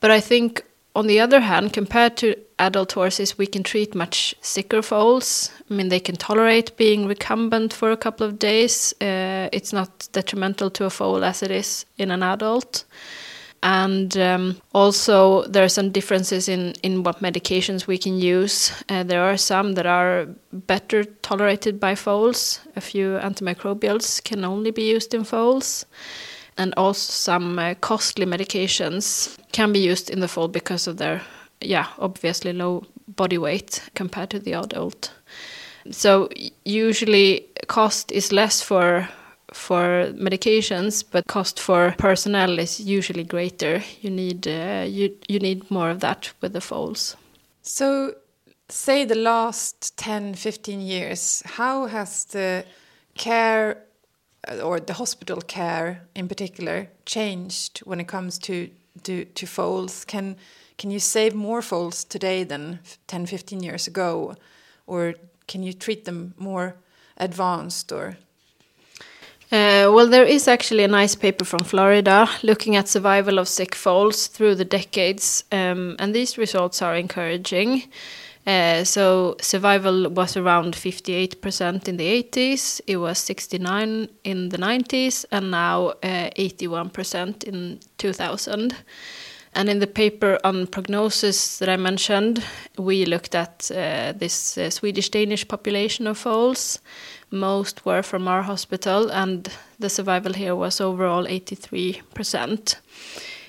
But 0.00 0.12
I 0.12 0.20
think, 0.20 0.62
on 0.94 1.06
the 1.06 1.20
other 1.20 1.40
hand, 1.40 1.72
compared 1.72 2.16
to 2.18 2.36
adult 2.58 2.92
horses, 2.92 3.36
we 3.36 3.46
can 3.46 3.62
treat 3.62 3.94
much 3.94 4.34
sicker 4.40 4.80
foals. 4.80 5.50
I 5.68 5.74
mean, 5.74 5.88
they 5.88 6.00
can 6.00 6.16
tolerate 6.16 6.76
being 6.76 7.06
recumbent 7.06 7.72
for 7.72 7.90
a 7.90 7.96
couple 7.96 8.26
of 8.26 8.38
days. 8.38 8.94
Uh, 9.00 9.48
it's 9.52 9.72
not 9.72 10.08
detrimental 10.12 10.70
to 10.70 10.84
a 10.84 10.90
foal 10.90 11.24
as 11.24 11.42
it 11.42 11.50
is 11.50 11.84
in 11.98 12.10
an 12.10 12.22
adult. 12.22 12.84
And 13.64 14.16
um, 14.18 14.60
also, 14.74 15.44
there 15.44 15.64
are 15.64 15.70
some 15.70 15.90
differences 15.90 16.48
in, 16.48 16.74
in 16.82 17.02
what 17.02 17.22
medications 17.22 17.86
we 17.86 17.96
can 17.96 18.18
use. 18.18 18.70
Uh, 18.90 19.02
there 19.02 19.24
are 19.24 19.38
some 19.38 19.72
that 19.72 19.86
are 19.86 20.28
better 20.52 21.02
tolerated 21.04 21.80
by 21.80 21.94
foals. 21.94 22.60
A 22.76 22.80
few 22.80 23.18
antimicrobials 23.22 24.22
can 24.22 24.44
only 24.44 24.70
be 24.70 24.82
used 24.82 25.14
in 25.14 25.24
foals 25.24 25.86
and 26.56 26.74
also 26.76 27.10
some 27.12 27.58
uh, 27.58 27.74
costly 27.80 28.26
medications 28.26 29.36
can 29.52 29.72
be 29.72 29.78
used 29.78 30.10
in 30.10 30.20
the 30.20 30.28
foal 30.28 30.48
because 30.48 30.86
of 30.86 30.96
their 30.96 31.20
yeah 31.60 31.86
obviously 31.98 32.52
low 32.52 32.84
body 33.08 33.38
weight 33.38 33.82
compared 33.94 34.30
to 34.30 34.38
the 34.38 34.52
adult. 34.54 35.12
So 35.90 36.28
usually 36.64 37.46
cost 37.66 38.12
is 38.12 38.32
less 38.32 38.62
for 38.62 39.08
for 39.52 40.12
medications 40.14 41.04
but 41.10 41.26
cost 41.26 41.60
for 41.60 41.94
personnel 41.98 42.58
is 42.58 42.80
usually 42.80 43.24
greater. 43.24 43.82
You 44.00 44.10
need 44.10 44.48
uh, 44.48 44.84
you 44.88 45.16
you 45.28 45.38
need 45.38 45.70
more 45.70 45.90
of 45.90 46.00
that 46.00 46.32
with 46.40 46.52
the 46.52 46.60
foals 46.60 47.16
so 47.64 48.14
say 48.68 49.04
the 49.04 49.14
last 49.14 49.96
10 49.96 50.34
15 50.34 50.80
years 50.80 51.42
how 51.46 51.86
has 51.86 52.26
the 52.26 52.64
care 53.14 53.83
or 54.62 54.80
the 54.80 54.94
hospital 54.94 55.40
care 55.40 56.02
in 56.14 56.28
particular 56.28 56.88
changed 57.06 57.80
when 57.84 58.00
it 58.00 58.08
comes 58.08 58.38
to 58.38 58.68
to, 59.02 59.24
to 59.24 59.46
foals? 59.46 60.04
Can 60.04 60.36
can 60.76 60.90
you 60.90 60.98
save 60.98 61.34
more 61.34 61.62
foals 61.62 62.04
today 62.04 62.44
than 62.44 62.80
10, 63.06 63.26
15 63.26 63.62
years 63.62 63.86
ago, 63.86 64.34
or 64.86 65.14
can 65.46 65.62
you 65.62 65.72
treat 65.72 66.04
them 66.04 66.34
more 66.36 66.74
advanced 67.16 67.92
or? 67.92 68.16
Uh, 69.52 69.86
well, 69.92 70.08
there 70.08 70.24
is 70.24 70.48
actually 70.48 70.82
a 70.82 70.88
nice 70.88 71.14
paper 71.14 71.44
from 71.44 71.62
Florida 71.62 72.28
looking 72.42 72.74
at 72.74 72.88
survival 72.88 73.38
of 73.38 73.46
sick 73.46 73.74
foals 73.74 74.26
through 74.26 74.56
the 74.56 74.64
decades, 74.64 75.44
um, 75.52 75.94
and 76.00 76.12
these 76.12 76.36
results 76.36 76.82
are 76.82 76.96
encouraging. 76.96 77.84
Uh, 78.46 78.84
so 78.84 79.36
survival 79.40 80.10
was 80.10 80.36
around 80.36 80.74
58% 80.74 81.88
in 81.88 81.96
the 81.96 82.22
80s, 82.22 82.80
it 82.86 82.98
was 82.98 83.18
69 83.18 84.08
in 84.24 84.50
the 84.50 84.58
90s, 84.58 85.24
and 85.30 85.50
now 85.50 85.88
uh, 86.02 86.30
81% 86.36 87.44
in 87.44 87.80
2000. 87.96 88.76
And 89.56 89.68
in 89.68 89.78
the 89.78 89.86
paper 89.86 90.38
on 90.44 90.66
prognosis 90.66 91.58
that 91.58 91.68
I 91.68 91.76
mentioned, 91.76 92.44
we 92.76 93.06
looked 93.06 93.34
at 93.34 93.70
uh, 93.70 94.12
this 94.12 94.58
uh, 94.58 94.68
Swedish 94.68 95.10
Danish 95.10 95.46
population 95.46 96.06
of 96.06 96.18
foals. 96.18 96.80
Most 97.30 97.86
were 97.86 98.02
from 98.02 98.28
our 98.28 98.42
hospital, 98.42 99.10
and 99.10 99.48
the 99.78 99.88
survival 99.88 100.34
here 100.34 100.56
was 100.56 100.80
overall 100.80 101.24
83%. 101.24 102.76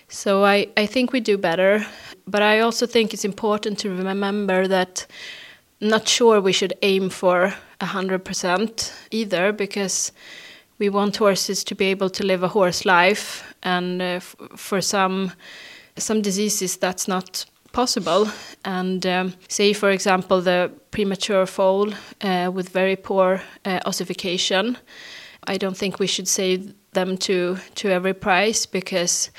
So 0.08 0.46
I, 0.46 0.68
I 0.78 0.86
think 0.86 1.12
we 1.12 1.20
do 1.20 1.38
better. 1.38 1.86
But 2.28 2.42
I 2.42 2.60
also 2.60 2.86
think 2.86 3.14
it's 3.14 3.26
important 3.26 3.80
to 3.80 3.90
remember 3.90 4.68
that 4.68 5.06
not 5.82 6.08
sure 6.08 6.42
we 6.42 6.54
should 6.54 6.74
aim 6.82 7.10
for 7.10 7.54
100% 7.82 8.94
either 9.12 9.52
because 9.52 10.12
we 10.80 10.90
want 10.90 11.18
horses 11.18 11.64
to 11.64 11.76
be 11.76 11.86
able 11.86 12.10
to 12.10 12.26
live 12.26 12.44
a 12.44 12.48
horse 12.48 12.86
life 12.86 13.54
and 13.64 14.02
uh, 14.02 14.20
for 14.56 14.82
some 14.82 15.32
some 15.98 16.22
diseases 16.22 16.76
that's 16.76 17.08
not 17.08 17.46
possible 17.72 18.28
and 18.66 19.06
um, 19.06 19.34
say 19.48 19.74
for 19.74 19.92
example 19.92 20.42
the 20.42 20.70
premature 20.92 21.46
foal 21.46 21.94
uh, 22.22 22.52
with 22.54 22.70
very 22.70 22.96
poor 22.98 23.42
uh, 23.66 23.80
ossification 23.86 24.78
i 25.48 25.58
don't 25.58 25.78
think 25.78 26.00
we 26.00 26.08
should 26.08 26.28
save 26.28 26.74
them 26.92 27.18
to 27.18 27.58
to 27.76 27.90
every 27.90 28.14
price 28.14 28.66
because 28.66 29.32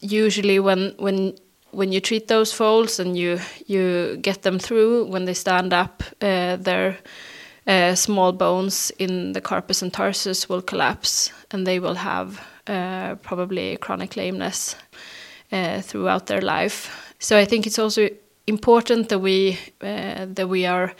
usually 0.00 0.58
when 0.58 0.94
when 0.98 1.34
when 1.72 1.92
you 1.92 2.00
treat 2.00 2.28
those 2.28 2.52
foals 2.52 2.98
and 3.00 3.16
you 3.16 3.38
you 3.66 4.16
get 4.22 4.42
them 4.42 4.58
through 4.58 5.04
when 5.04 5.24
they 5.24 5.34
stand 5.34 5.72
up, 5.72 6.02
uh, 6.20 6.56
their 6.56 6.96
uh, 7.66 7.94
small 7.94 8.32
bones 8.32 8.92
in 8.98 9.32
the 9.32 9.40
carpus 9.40 9.82
and 9.82 9.92
tarsus 9.92 10.48
will 10.48 10.62
collapse, 10.62 11.32
and 11.50 11.66
they 11.66 11.78
will 11.80 11.96
have 11.96 12.40
uh, 12.66 13.16
probably 13.16 13.76
chronic 13.76 14.16
lameness 14.16 14.76
uh, 15.52 15.80
throughout 15.80 16.26
their 16.26 16.40
life. 16.40 17.14
So 17.18 17.38
I 17.38 17.44
think 17.44 17.66
it's 17.66 17.78
also 17.78 18.08
important 18.46 19.08
that 19.08 19.18
we 19.18 19.58
uh, 19.80 20.26
that 20.34 20.48
we 20.48 20.66
are 20.66 20.94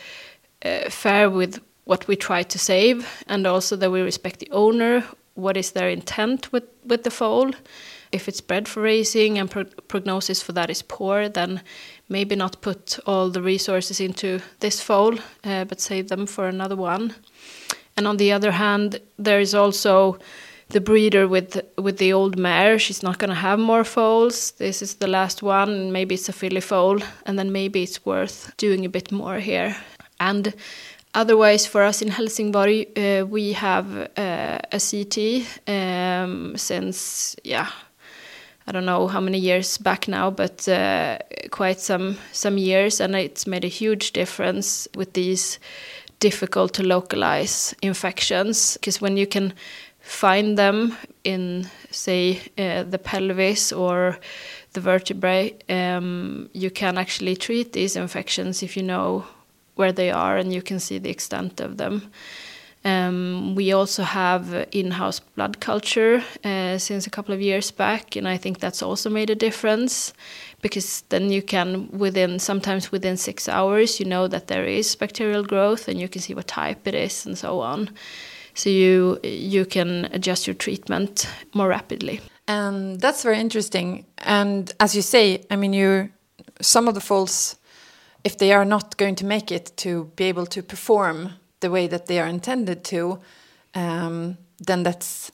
uh, 0.64 0.90
fair 0.90 1.30
with 1.30 1.60
what 1.84 2.08
we 2.08 2.16
try 2.16 2.42
to 2.42 2.58
save, 2.58 3.06
and 3.28 3.46
also 3.46 3.76
that 3.76 3.90
we 3.90 4.00
respect 4.00 4.40
the 4.40 4.50
owner. 4.50 5.04
What 5.34 5.56
is 5.56 5.72
their 5.72 5.88
intent 5.88 6.52
with 6.52 6.64
with 6.84 7.02
the 7.02 7.10
foal? 7.10 7.52
If 8.16 8.28
it's 8.28 8.40
bred 8.40 8.66
for 8.68 8.82
racing 8.82 9.38
and 9.38 9.50
pro 9.50 9.64
prognosis 9.88 10.42
for 10.42 10.52
that 10.52 10.70
is 10.70 10.82
poor, 10.82 11.28
then 11.28 11.60
maybe 12.08 12.36
not 12.36 12.60
put 12.60 12.98
all 13.06 13.30
the 13.30 13.42
resources 13.42 14.00
into 14.00 14.40
this 14.60 14.80
foal, 14.80 15.18
uh, 15.44 15.64
but 15.64 15.80
save 15.80 16.08
them 16.08 16.26
for 16.26 16.48
another 16.48 16.76
one. 16.76 17.14
And 17.96 18.06
on 18.06 18.16
the 18.16 18.32
other 18.32 18.52
hand, 18.52 19.00
there 19.18 19.40
is 19.40 19.54
also 19.54 20.18
the 20.68 20.80
breeder 20.80 21.28
with 21.28 21.60
with 21.76 21.98
the 21.98 22.12
old 22.12 22.36
mare. 22.36 22.78
She's 22.78 23.02
not 23.02 23.18
going 23.18 23.30
to 23.30 23.40
have 23.40 23.58
more 23.58 23.84
foals. 23.84 24.52
This 24.52 24.82
is 24.82 24.94
the 24.94 25.06
last 25.06 25.42
one. 25.42 25.92
Maybe 25.92 26.14
it's 26.14 26.28
a 26.28 26.32
filly 26.32 26.60
foal, 26.60 27.00
and 27.24 27.38
then 27.38 27.52
maybe 27.52 27.82
it's 27.82 28.04
worth 28.04 28.52
doing 28.56 28.84
a 28.84 28.88
bit 28.88 29.12
more 29.12 29.38
here. 29.38 29.76
And 30.18 30.54
otherwise, 31.14 31.66
for 31.66 31.82
us 31.82 32.02
in 32.02 32.08
Helsingborg, 32.08 32.98
uh, 32.98 33.26
we 33.26 33.52
have 33.52 33.86
uh, 34.16 34.58
a 34.72 34.80
CT 34.80 35.46
um, 35.68 36.56
since 36.56 37.36
yeah 37.44 37.70
I 38.66 38.72
don't 38.72 38.84
know 38.84 39.06
how 39.06 39.20
many 39.20 39.38
years 39.38 39.78
back 39.78 40.08
now, 40.08 40.30
but 40.30 40.68
uh, 40.68 41.18
quite 41.50 41.80
some 41.80 42.16
some 42.32 42.58
years, 42.58 43.00
and 43.00 43.14
it's 43.14 43.46
made 43.46 43.64
a 43.64 43.68
huge 43.68 44.12
difference 44.12 44.88
with 44.96 45.12
these 45.12 45.58
difficult 46.18 46.72
to 46.74 46.82
localize 46.82 47.74
infections. 47.82 48.76
Because 48.76 49.00
when 49.00 49.16
you 49.16 49.26
can 49.26 49.52
find 50.00 50.56
them 50.56 50.96
in, 51.24 51.68
say, 51.90 52.40
uh, 52.58 52.82
the 52.84 52.98
pelvis 52.98 53.72
or 53.72 54.18
the 54.72 54.80
vertebrae, 54.80 55.54
um, 55.68 56.48
you 56.52 56.70
can 56.70 56.98
actually 56.98 57.36
treat 57.36 57.72
these 57.72 57.96
infections 57.96 58.62
if 58.62 58.76
you 58.76 58.82
know 58.82 59.24
where 59.74 59.92
they 59.92 60.10
are 60.10 60.36
and 60.36 60.52
you 60.52 60.62
can 60.62 60.80
see 60.80 60.98
the 60.98 61.10
extent 61.10 61.60
of 61.60 61.76
them. 61.76 62.10
Um, 62.86 63.56
we 63.56 63.72
also 63.72 64.04
have 64.04 64.68
in-house 64.70 65.18
blood 65.18 65.58
culture 65.58 66.22
uh, 66.44 66.78
since 66.78 67.04
a 67.04 67.10
couple 67.10 67.34
of 67.34 67.40
years 67.40 67.72
back, 67.72 68.14
and 68.14 68.28
I 68.28 68.36
think 68.36 68.60
that's 68.60 68.80
also 68.80 69.10
made 69.10 69.28
a 69.28 69.34
difference 69.34 70.12
because 70.62 71.02
then 71.08 71.32
you 71.32 71.42
can 71.42 71.88
within 71.90 72.38
sometimes 72.38 72.92
within 72.92 73.16
six 73.16 73.48
hours 73.48 73.98
you 73.98 74.06
know 74.06 74.28
that 74.28 74.46
there 74.46 74.64
is 74.64 74.96
bacterial 74.96 75.42
growth 75.42 75.88
and 75.88 76.00
you 76.00 76.08
can 76.08 76.22
see 76.22 76.34
what 76.34 76.46
type 76.46 76.86
it 76.86 76.94
is 76.94 77.26
and 77.26 77.36
so 77.36 77.60
on. 77.60 77.90
So 78.54 78.70
you 78.70 79.18
you 79.24 79.66
can 79.66 80.04
adjust 80.12 80.46
your 80.46 80.54
treatment 80.54 81.28
more 81.54 81.68
rapidly. 81.68 82.20
And 82.46 83.00
that's 83.00 83.24
very 83.24 83.40
interesting. 83.40 84.06
And 84.18 84.72
as 84.78 84.94
you 84.94 85.02
say, 85.02 85.44
I 85.50 85.56
mean, 85.56 85.72
you 85.72 86.10
some 86.60 86.86
of 86.86 86.94
the 86.94 87.00
foals, 87.00 87.56
if 88.22 88.36
they 88.36 88.52
are 88.52 88.64
not 88.64 88.96
going 88.96 89.16
to 89.16 89.26
make 89.26 89.50
it 89.50 89.72
to 89.76 90.04
be 90.16 90.28
able 90.28 90.46
to 90.46 90.62
perform 90.62 91.32
the 91.60 91.70
way 91.70 91.86
that 91.88 92.06
they 92.06 92.20
are 92.20 92.28
intended 92.28 92.84
to, 92.84 93.18
um, 93.74 94.38
then 94.58 94.82
that's 94.82 95.32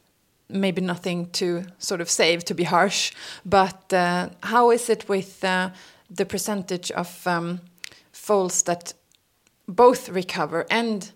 maybe 0.49 0.81
nothing 0.81 1.31
to 1.31 1.65
sort 1.79 2.01
of 2.01 2.11
save, 2.11 2.45
to 2.45 2.55
be 2.55 2.65
harsh. 2.65 3.13
But 3.45 3.93
uh, 3.93 4.29
how 4.43 4.71
is 4.71 4.89
it 4.89 5.09
with 5.09 5.43
uh, 5.45 5.71
the 6.11 6.27
percentage 6.27 6.91
of 6.91 7.27
um, 7.27 7.61
foals 8.13 8.63
that 8.65 8.95
both 9.67 10.09
recover 10.09 10.67
and 10.71 11.11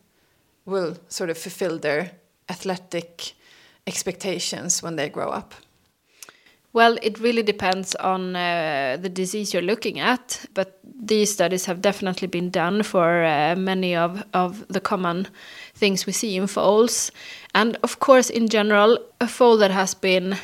will 0.65 0.97
sort 1.09 1.31
of 1.31 1.39
fulfill 1.39 1.79
their 1.79 2.13
athletic 2.49 3.35
expectations 3.87 4.83
when 4.83 4.97
they 4.97 5.09
grow 5.09 5.29
up? 5.29 5.55
Well, 6.77 6.99
it 7.01 7.19
really 7.21 7.43
depends 7.43 7.95
on 7.95 8.37
uh, 8.37 8.99
the 9.01 9.09
disease 9.09 9.55
you're 9.55 9.63
looking 9.63 9.99
at, 9.99 10.45
but 10.53 10.79
these 10.85 11.33
studies 11.33 11.65
have 11.65 11.81
definitely 11.81 12.29
been 12.29 12.51
done 12.51 12.83
for 12.83 13.25
uh, 13.25 13.55
many 13.57 13.97
of, 13.97 14.23
of 14.35 14.69
the 14.69 14.81
common 14.81 15.27
things 15.75 16.05
we 16.05 16.13
see 16.13 16.37
in 16.37 16.47
foals. 16.47 17.11
And 17.55 17.79
of 17.83 17.99
course, 18.01 18.29
in 18.29 18.51
general, 18.51 18.99
a 19.23 19.27
foal 19.27 19.57
that 19.57 19.71
has 19.71 19.95
been 19.95 20.37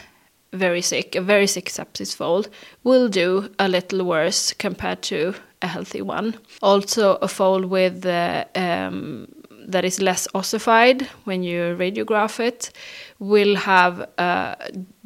very 0.54 0.80
sick, 0.80 1.14
a 1.14 1.20
very 1.20 1.46
sick 1.46 1.66
sepsis 1.66 2.16
foal, 2.16 2.46
will 2.82 3.10
do 3.10 3.50
a 3.58 3.68
little 3.68 4.02
worse 4.02 4.54
compared 4.54 5.02
to 5.02 5.34
a 5.60 5.66
healthy 5.66 6.00
one. 6.00 6.38
Also, 6.62 7.16
a 7.16 7.28
foal 7.28 7.66
with 7.66 8.06
uh, 8.06 8.46
um, 8.54 9.28
that 9.69 9.85
is 9.85 10.00
less 10.00 10.28
ossified 10.35 11.09
when 11.25 11.42
you 11.42 11.76
radiograph 11.78 12.40
it 12.40 12.71
will 13.19 13.57
have 13.57 14.00
a 14.19 14.57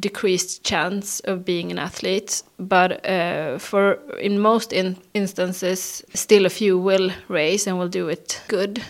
decreased 0.01 0.65
chance 0.65 1.21
of 1.21 1.45
being 1.45 1.71
an 1.71 1.79
athlete. 1.79 2.43
But 2.59 3.07
uh, 3.07 3.59
for 3.59 3.95
in 4.19 4.39
most 4.39 4.73
in 4.73 4.97
instances 5.15 6.05
still 6.15 6.47
a 6.47 6.51
few 6.51 6.79
will 6.79 7.11
race 7.29 7.67
and 7.67 7.79
will 7.79 7.89
do 7.89 8.09
it 8.09 8.41
good. 8.49 8.83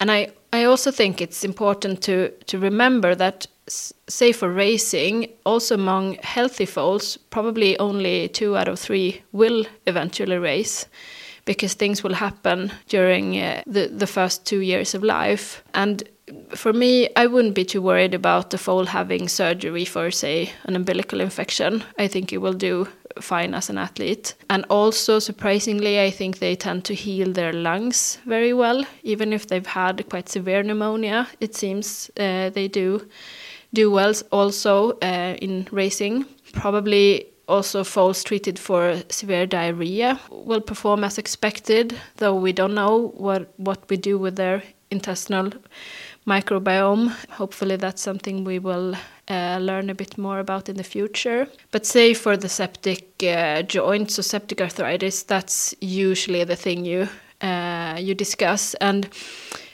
And 0.00 0.10
i 0.10 0.32
i 0.52 0.64
also 0.64 0.90
think 0.90 1.20
it's 1.20 1.44
important 1.44 2.02
to 2.02 2.28
to 2.46 2.58
remember 2.58 3.14
that 3.14 3.46
say 4.08 4.32
for 4.32 4.52
racing 4.52 5.28
also 5.44 5.74
among 5.74 6.18
healthy 6.22 6.66
foals 6.66 7.16
probably 7.30 7.78
only 7.78 8.28
2 8.28 8.56
out 8.56 8.68
of 8.68 8.78
3 8.78 9.22
will 9.32 9.64
eventually 9.86 10.36
race 10.36 10.86
because 11.44 11.74
things 11.74 12.02
will 12.02 12.14
happen 12.14 12.72
during 12.88 13.36
uh, 13.38 13.62
the 13.66 13.88
the 13.88 14.06
first 14.06 14.46
two 14.46 14.60
years 14.60 14.94
of 14.94 15.02
life. 15.02 15.62
And 15.74 16.02
for 16.54 16.72
me, 16.72 17.08
I 17.16 17.26
wouldn't 17.26 17.54
be 17.54 17.64
too 17.64 17.82
worried 17.82 18.14
about 18.14 18.50
the 18.50 18.58
foal 18.58 18.86
having 18.86 19.28
surgery 19.28 19.84
for, 19.84 20.10
say, 20.10 20.50
an 20.64 20.76
umbilical 20.76 21.20
infection. 21.20 21.82
I 21.98 22.08
think 22.08 22.32
it 22.32 22.38
will 22.38 22.54
do 22.54 22.86
fine 23.20 23.54
as 23.54 23.70
an 23.70 23.78
athlete. 23.78 24.34
And 24.48 24.64
also, 24.70 25.18
surprisingly, 25.18 26.00
I 26.00 26.10
think 26.10 26.38
they 26.38 26.56
tend 26.56 26.84
to 26.84 26.94
heal 26.94 27.32
their 27.32 27.52
lungs 27.52 28.18
very 28.26 28.52
well, 28.52 28.84
even 29.02 29.32
if 29.32 29.46
they've 29.46 29.66
had 29.66 30.08
quite 30.08 30.28
severe 30.28 30.62
pneumonia. 30.62 31.28
It 31.40 31.54
seems 31.54 32.10
uh, 32.18 32.50
they 32.50 32.68
do 32.68 33.06
do 33.74 33.90
well 33.90 34.14
also 34.30 34.92
uh, 35.02 35.36
in 35.40 35.66
racing. 35.70 36.26
Probably 36.52 37.31
also 37.48 37.84
foals 37.84 38.24
treated 38.24 38.58
for 38.58 39.02
severe 39.08 39.46
diarrhea 39.46 40.20
will 40.30 40.60
perform 40.60 41.04
as 41.04 41.18
expected, 41.18 41.94
though 42.16 42.34
we 42.34 42.52
don't 42.52 42.74
know 42.74 43.12
what, 43.16 43.52
what 43.56 43.88
we 43.90 43.96
do 43.96 44.18
with 44.18 44.36
their 44.36 44.62
intestinal 44.90 45.50
microbiome. 46.26 47.08
Hopefully, 47.30 47.76
that's 47.76 48.02
something 48.02 48.44
we 48.44 48.58
will 48.58 48.94
uh, 49.28 49.58
learn 49.60 49.90
a 49.90 49.94
bit 49.94 50.18
more 50.18 50.38
about 50.38 50.68
in 50.68 50.76
the 50.76 50.84
future. 50.84 51.48
But 51.70 51.86
say 51.86 52.14
for 52.14 52.36
the 52.36 52.48
septic 52.48 53.22
uh, 53.22 53.62
joints 53.62 54.18
or 54.18 54.22
septic 54.22 54.60
arthritis, 54.60 55.22
that's 55.22 55.74
usually 55.80 56.44
the 56.44 56.56
thing 56.56 56.84
you 56.84 57.08
uh, 57.40 57.96
you 57.98 58.14
discuss 58.14 58.74
and. 58.74 59.08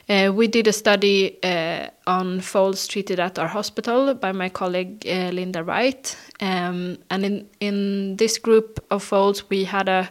Uh, 0.09 0.33
we 0.35 0.49
did 0.49 0.67
a 0.67 0.73
study 0.73 1.39
uh, 1.43 1.87
on 2.07 2.41
foals 2.41 2.87
treated 2.87 3.21
at 3.21 3.39
our 3.39 3.47
hospital 3.47 4.15
by 4.15 4.33
my 4.33 4.49
colleague 4.49 5.07
uh, 5.07 5.29
Linda 5.29 5.63
Wright, 5.63 6.17
um, 6.41 6.97
and 7.11 7.25
in 7.27 7.49
in 7.61 8.17
this 8.17 8.39
group 8.39 8.83
of 8.91 9.03
foals 9.03 9.51
we 9.51 9.65
had 9.65 9.87
a 9.87 10.11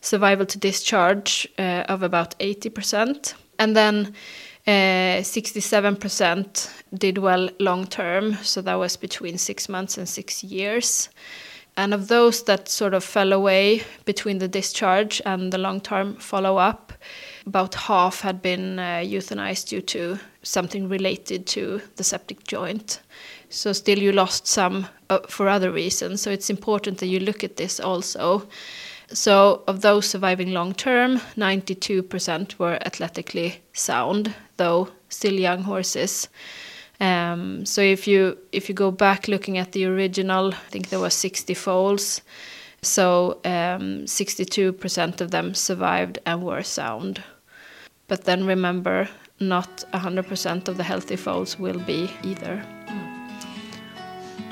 survival 0.00 0.46
to 0.46 0.58
discharge 0.58 1.48
of 1.58 2.02
about 2.02 2.34
eighty 2.40 2.70
percent, 2.70 3.34
and 3.58 3.76
then. 3.76 4.14
67% 4.68 6.66
uh, 6.66 6.70
did 6.98 7.18
well 7.18 7.48
long 7.60 7.86
term, 7.86 8.34
so 8.42 8.60
that 8.62 8.74
was 8.74 8.96
between 8.96 9.38
six 9.38 9.68
months 9.68 9.96
and 9.96 10.08
six 10.08 10.42
years. 10.42 11.08
And 11.76 11.94
of 11.94 12.08
those 12.08 12.42
that 12.44 12.68
sort 12.68 12.92
of 12.92 13.04
fell 13.04 13.32
away 13.32 13.84
between 14.06 14.38
the 14.38 14.48
discharge 14.48 15.22
and 15.24 15.52
the 15.52 15.58
long 15.58 15.80
term 15.80 16.16
follow 16.16 16.56
up, 16.56 16.92
about 17.46 17.74
half 17.74 18.20
had 18.20 18.42
been 18.42 18.78
uh, 18.78 19.02
euthanized 19.04 19.68
due 19.68 19.80
to 19.80 20.18
something 20.42 20.88
related 20.88 21.46
to 21.46 21.80
the 21.96 22.04
septic 22.04 22.44
joint. 22.44 23.00
So 23.48 23.72
still 23.72 23.98
you 23.98 24.12
lost 24.12 24.46
some 24.46 24.88
uh, 25.08 25.20
for 25.28 25.48
other 25.48 25.70
reasons. 25.70 26.20
So 26.20 26.30
it's 26.30 26.50
important 26.50 26.98
that 26.98 27.06
you 27.06 27.20
look 27.20 27.44
at 27.44 27.56
this 27.56 27.78
also. 27.78 28.48
So 29.08 29.62
of 29.68 29.82
those 29.82 30.06
surviving 30.06 30.52
long 30.52 30.74
term, 30.74 31.18
92% 31.36 32.58
were 32.58 32.78
athletically 32.84 33.60
sound, 33.72 34.34
though 34.56 34.88
still 35.08 35.34
young 35.34 35.62
horses. 35.62 36.28
Um, 36.98 37.66
so 37.66 37.82
if 37.82 38.08
you 38.08 38.38
if 38.52 38.68
you 38.68 38.74
go 38.74 38.90
back 38.90 39.28
looking 39.28 39.58
at 39.58 39.72
the 39.72 39.84
original, 39.84 40.52
I 40.54 40.70
think 40.70 40.88
there 40.88 41.00
were 41.00 41.10
60 41.10 41.54
foals. 41.54 42.22
So 42.82 43.40
62% 43.44 44.98
um, 44.98 45.12
of 45.20 45.30
them 45.30 45.54
survived 45.54 46.18
and 46.24 46.42
were 46.42 46.62
sound. 46.62 47.22
But 48.08 48.22
then 48.22 48.46
remember, 48.46 49.08
not 49.40 49.84
100% 49.92 50.68
of 50.68 50.76
the 50.76 50.84
healthy 50.84 51.16
foals 51.16 51.58
will 51.58 51.80
be 51.80 52.08
either. 52.22 52.64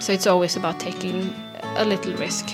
So 0.00 0.12
it's 0.12 0.26
always 0.26 0.56
about 0.56 0.80
taking 0.80 1.32
a 1.76 1.84
little 1.84 2.14
risk. 2.14 2.50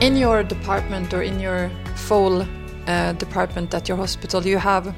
In 0.00 0.16
your 0.16 0.42
department 0.42 1.14
or 1.14 1.22
in 1.22 1.38
your 1.38 1.70
foal 1.94 2.44
uh, 2.88 3.12
department 3.12 3.72
at 3.72 3.88
your 3.88 3.96
hospital, 3.96 4.44
you 4.44 4.58
have, 4.58 4.92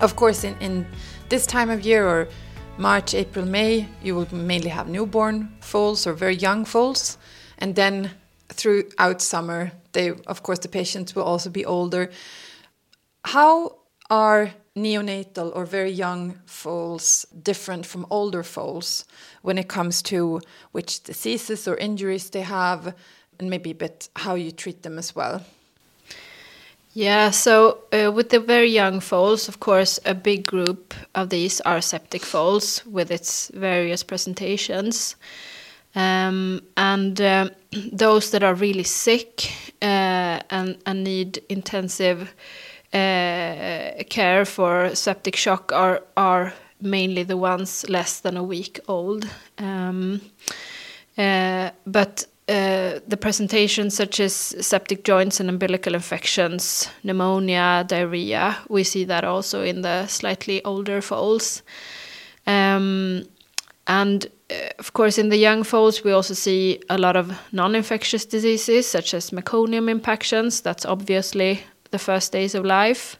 of 0.00 0.16
course, 0.16 0.42
in, 0.42 0.56
in 0.58 0.86
this 1.28 1.46
time 1.46 1.70
of 1.70 1.82
year 1.82 2.04
or 2.04 2.28
March, 2.76 3.14
April, 3.14 3.46
May, 3.46 3.88
you 4.02 4.16
will 4.16 4.26
mainly 4.34 4.68
have 4.68 4.88
newborn 4.88 5.48
foals 5.60 6.08
or 6.08 6.12
very 6.12 6.34
young 6.34 6.64
foals. 6.64 7.18
And 7.58 7.76
then 7.76 8.10
throughout 8.48 9.22
summer, 9.22 9.70
they, 9.92 10.10
of 10.26 10.42
course, 10.42 10.58
the 10.58 10.68
patients 10.68 11.14
will 11.14 11.22
also 11.22 11.50
be 11.50 11.64
older. 11.64 12.10
How 13.24 13.76
are 14.10 14.54
neonatal 14.76 15.54
or 15.54 15.64
very 15.64 15.92
young 15.92 16.40
foals 16.46 17.24
different 17.42 17.86
from 17.86 18.06
older 18.10 18.42
foals 18.42 19.04
when 19.42 19.56
it 19.56 19.68
comes 19.68 20.02
to 20.02 20.40
which 20.72 21.04
diseases 21.04 21.68
or 21.68 21.76
injuries 21.76 22.28
they 22.28 22.42
have, 22.42 22.92
and 23.38 23.48
maybe 23.48 23.70
a 23.70 23.74
bit 23.74 24.08
how 24.16 24.34
you 24.34 24.50
treat 24.50 24.82
them 24.82 24.98
as 24.98 25.14
well? 25.14 25.44
Yeah, 26.96 27.30
so 27.30 27.78
uh, 27.92 28.12
with 28.12 28.28
the 28.28 28.38
very 28.38 28.70
young 28.70 29.00
foals, 29.00 29.48
of 29.48 29.58
course, 29.58 29.98
a 30.06 30.14
big 30.14 30.46
group 30.46 30.94
of 31.16 31.28
these 31.28 31.60
are 31.62 31.80
septic 31.80 32.22
foals 32.22 32.86
with 32.86 33.10
its 33.10 33.50
various 33.52 34.04
presentations. 34.04 35.16
Um, 35.96 36.60
and 36.76 37.20
uh, 37.20 37.48
those 37.92 38.30
that 38.30 38.44
are 38.44 38.54
really 38.54 38.84
sick 38.84 39.50
uh, 39.82 40.38
and, 40.50 40.78
and 40.86 41.02
need 41.02 41.42
intensive 41.48 42.32
uh, 42.92 44.04
care 44.08 44.44
for 44.44 44.94
septic 44.94 45.34
shock 45.34 45.72
are, 45.72 46.00
are 46.16 46.52
mainly 46.80 47.24
the 47.24 47.36
ones 47.36 47.84
less 47.88 48.20
than 48.20 48.36
a 48.36 48.44
week 48.44 48.78
old. 48.86 49.28
Um, 49.58 50.20
uh, 51.18 51.70
but 51.86 52.26
uh, 52.48 53.00
the 53.08 53.16
presentations 53.16 53.94
such 53.94 54.20
as 54.20 54.34
septic 54.34 55.02
joints 55.04 55.40
and 55.40 55.48
umbilical 55.48 55.94
infections, 55.94 56.88
pneumonia, 57.02 57.84
diarrhea, 57.86 58.58
we 58.68 58.84
see 58.84 59.04
that 59.04 59.24
also 59.24 59.62
in 59.62 59.80
the 59.80 60.06
slightly 60.06 60.62
older 60.64 61.00
foals. 61.00 61.62
Um, 62.46 63.24
and 63.86 64.26
uh, 64.50 64.70
of 64.78 64.92
course, 64.92 65.16
in 65.16 65.30
the 65.30 65.38
young 65.38 65.64
foals, 65.64 66.04
we 66.04 66.12
also 66.12 66.34
see 66.34 66.80
a 66.90 66.98
lot 66.98 67.16
of 67.16 67.32
non 67.52 67.74
infectious 67.74 68.26
diseases 68.26 68.86
such 68.86 69.14
as 69.14 69.30
meconium 69.30 69.90
impactions. 69.90 70.60
That's 70.60 70.84
obviously 70.84 71.60
the 71.92 71.98
first 71.98 72.32
days 72.32 72.54
of 72.54 72.64
life, 72.64 73.18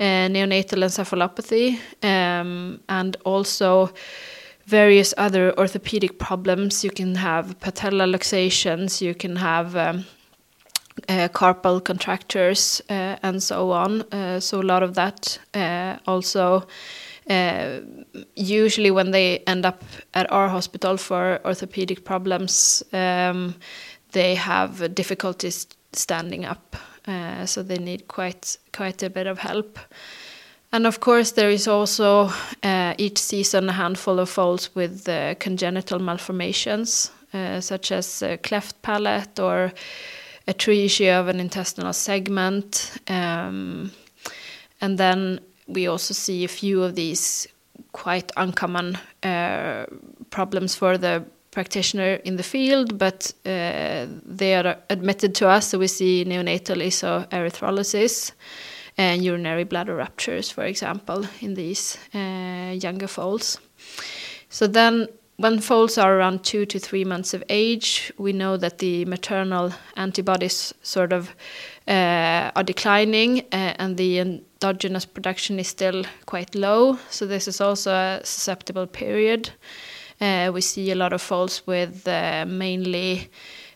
uh, 0.00 0.28
neonatal 0.28 0.82
encephalopathy, 0.82 1.78
um, 2.02 2.80
and 2.88 3.16
also 3.24 3.90
various 4.68 5.14
other 5.16 5.58
orthopedic 5.58 6.18
problems. 6.18 6.84
You 6.84 6.90
can 6.90 7.14
have 7.14 7.58
patella 7.60 8.06
luxations, 8.06 9.00
you 9.00 9.14
can 9.14 9.36
have 9.36 9.74
um, 9.76 10.04
uh, 11.08 11.28
carpal 11.28 11.82
contractures, 11.82 12.82
uh, 12.90 13.16
and 13.22 13.42
so 13.42 13.70
on. 13.70 14.02
Uh, 14.12 14.40
so 14.40 14.60
a 14.60 14.62
lot 14.62 14.82
of 14.82 14.94
that 14.94 15.38
uh, 15.54 15.96
also. 16.06 16.66
Uh, 17.30 17.80
usually, 18.36 18.90
when 18.90 19.10
they 19.10 19.38
end 19.46 19.66
up 19.66 19.84
at 20.14 20.30
our 20.32 20.48
hospital 20.48 20.96
for 20.96 21.40
orthopedic 21.44 22.04
problems, 22.04 22.82
um, 22.92 23.54
they 24.12 24.34
have 24.34 24.94
difficulties 24.94 25.66
standing 25.92 26.46
up, 26.46 26.76
uh, 27.06 27.44
so 27.44 27.62
they 27.62 27.76
need 27.76 28.08
quite 28.08 28.56
quite 28.72 29.02
a 29.02 29.10
bit 29.10 29.26
of 29.26 29.38
help. 29.38 29.78
And 30.70 30.86
of 30.86 31.00
course, 31.00 31.32
there 31.32 31.50
is 31.50 31.66
also 31.66 32.30
uh, 32.62 32.94
each 32.98 33.18
season 33.18 33.70
a 33.70 33.72
handful 33.72 34.18
of 34.18 34.28
foals 34.28 34.74
with 34.74 35.08
uh, 35.08 35.34
congenital 35.36 35.98
malformations, 35.98 37.10
uh, 37.32 37.60
such 37.60 37.90
as 37.90 38.22
a 38.22 38.36
cleft 38.36 38.82
palate 38.82 39.40
or 39.40 39.72
atresia 40.46 41.20
of 41.20 41.28
an 41.28 41.40
intestinal 41.40 41.94
segment. 41.94 42.98
Um, 43.08 43.92
and 44.82 44.98
then 44.98 45.40
we 45.66 45.86
also 45.86 46.12
see 46.12 46.44
a 46.44 46.48
few 46.48 46.82
of 46.82 46.94
these 46.94 47.48
quite 47.92 48.30
uncommon 48.36 48.98
uh, 49.22 49.86
problems 50.30 50.74
for 50.74 50.98
the 50.98 51.24
practitioner 51.50 52.20
in 52.24 52.36
the 52.36 52.42
field, 52.42 52.98
but 52.98 53.32
uh, 53.46 54.06
they 54.22 54.54
are 54.54 54.76
admitted 54.90 55.34
to 55.36 55.48
us. 55.48 55.68
So 55.68 55.78
we 55.78 55.86
see 55.86 56.26
neonatal 56.26 56.82
isoerythrolysis 56.82 58.32
urinary 58.98 59.64
bladder 59.64 59.94
ruptures, 59.96 60.50
for 60.50 60.64
example, 60.64 61.24
in 61.40 61.54
these 61.54 61.98
uh, 62.14 62.74
younger 62.82 63.06
foals. 63.06 63.58
So 64.48 64.66
then, 64.66 65.08
when 65.36 65.60
foals 65.60 65.98
are 65.98 66.18
around 66.18 66.42
two 66.42 66.66
to 66.66 66.80
three 66.80 67.04
months 67.04 67.32
of 67.32 67.44
age, 67.48 68.12
we 68.18 68.32
know 68.32 68.56
that 68.56 68.78
the 68.78 69.04
maternal 69.04 69.72
antibodies 69.96 70.74
sort 70.82 71.12
of 71.12 71.30
uh, 71.86 72.50
are 72.56 72.64
declining, 72.64 73.40
uh, 73.52 73.74
and 73.78 73.96
the 73.96 74.18
endogenous 74.18 75.06
production 75.06 75.60
is 75.60 75.68
still 75.68 76.04
quite 76.26 76.56
low. 76.56 76.98
So 77.08 77.24
this 77.26 77.46
is 77.46 77.60
also 77.60 77.92
a 77.92 78.20
susceptible 78.24 78.88
period. 78.88 79.50
Uh, 80.20 80.50
we 80.52 80.60
see 80.60 80.90
a 80.90 80.96
lot 80.96 81.12
of 81.12 81.22
foals 81.22 81.62
with 81.66 82.08
uh, 82.08 82.44
mainly 82.48 83.30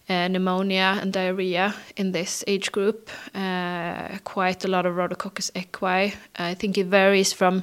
pneumonia 0.09 0.99
and 1.01 1.13
diarrhea 1.13 1.75
in 1.97 2.13
this 2.13 2.45
age 2.47 2.73
group. 2.73 3.11
Uh, 3.35 4.19
quite 4.25 4.65
a 4.65 4.69
lot 4.69 4.87
of 4.87 4.95
Rhodococcus 4.95 5.51
equi. 5.55 6.15
I 6.37 6.55
think 6.55 6.79
it 6.79 6.87
varies 6.87 7.33
from 7.33 7.63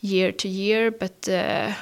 year 0.00 0.32
to 0.32 0.48
year, 0.48 0.90
but 0.90 1.28
uh, 1.28 1.72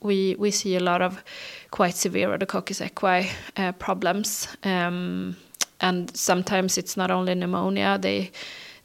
we 0.00 0.36
we 0.38 0.50
see 0.50 0.76
a 0.76 0.80
lot 0.80 1.02
of 1.02 1.22
quite 1.70 1.96
severe 1.96 2.28
Rhodococcus 2.28 2.80
equi 2.80 3.30
uh, 3.56 3.72
problems. 3.72 4.48
Um, 4.64 5.36
and 5.80 6.16
sometimes 6.16 6.78
it's 6.78 6.96
not 6.96 7.10
only 7.10 7.34
pneumonia; 7.34 7.98
they 7.98 8.30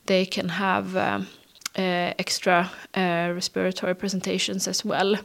they 0.05 0.25
can 0.25 0.49
have 0.49 0.95
um, 0.95 1.27
uh, 1.77 2.13
extra 2.17 2.71
uh, 2.95 3.31
respiratory 3.35 3.95
presentations 3.95 4.67
as 4.67 4.85
well. 4.85 5.15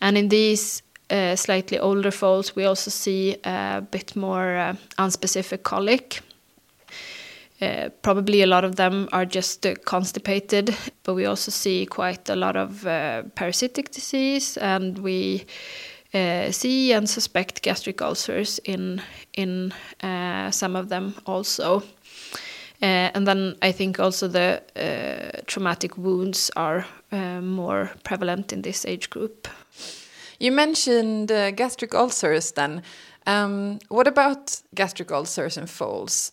And 0.00 0.16
in 0.16 0.28
these 0.28 0.82
uh, 1.10 1.36
slightly 1.36 1.78
older 1.78 2.10
foals, 2.10 2.56
we 2.56 2.64
also 2.64 2.90
see 2.90 3.36
a 3.44 3.82
bit 3.90 4.16
more 4.16 4.56
uh, 4.56 4.74
unspecific 4.98 5.62
colic. 5.62 6.22
Uh, 7.60 7.90
probably 8.02 8.42
a 8.42 8.46
lot 8.46 8.64
of 8.64 8.76
them 8.76 9.08
are 9.12 9.26
just 9.26 9.66
uh, 9.66 9.74
constipated, 9.84 10.74
but 11.02 11.14
we 11.14 11.26
also 11.26 11.50
see 11.50 11.84
quite 11.84 12.30
a 12.30 12.36
lot 12.36 12.56
of 12.56 12.86
uh, 12.86 13.22
parasitic 13.34 13.90
disease, 13.90 14.56
and 14.56 14.98
we 14.98 15.44
uh, 16.14 16.50
see 16.50 16.92
and 16.92 17.08
suspect 17.08 17.60
gastric 17.62 18.00
ulcers 18.00 18.60
in 18.64 19.02
in 19.34 19.72
some 20.50 20.74
of 20.74 20.88
them 20.88 21.14
also. 21.26 21.82
and 22.82 23.26
then 23.26 23.56
I 23.60 23.72
think 23.72 24.00
also 24.00 24.28
the 24.28 24.62
traumatic 25.46 25.98
wounds 25.98 26.50
are 26.56 26.86
more 27.42 27.90
prevalent 28.04 28.52
in 28.52 28.62
this 28.62 28.86
age 28.86 29.10
group. 29.10 29.48
You 30.40 30.52
mentioned 30.52 31.30
uh, 31.30 31.50
gastric 31.50 31.94
ulcers 31.94 32.52
then. 32.52 32.82
Um, 33.26 33.78
what 33.88 34.08
about 34.08 34.62
gastric 34.74 35.12
ulcers 35.12 35.58
in 35.58 35.66
foals? 35.66 36.32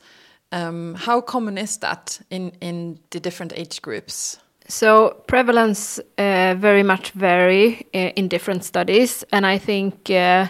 Um, 0.54 0.96
how 0.96 1.20
common 1.20 1.58
is 1.58 1.78
that 1.80 2.22
in, 2.30 2.54
in 2.62 3.00
the 3.10 3.20
different 3.20 3.52
age 3.54 3.82
groups? 3.82 4.40
So 4.70 5.24
prevalence 5.28 6.00
uh, 6.18 6.56
very 6.58 6.84
much 6.84 7.12
vary 7.12 7.86
uh, 7.94 8.12
in 8.16 8.30
different 8.30 8.64
studies, 8.64 9.26
and 9.34 9.46
I 9.46 9.58
think 9.58 10.10
uh, 10.10 10.48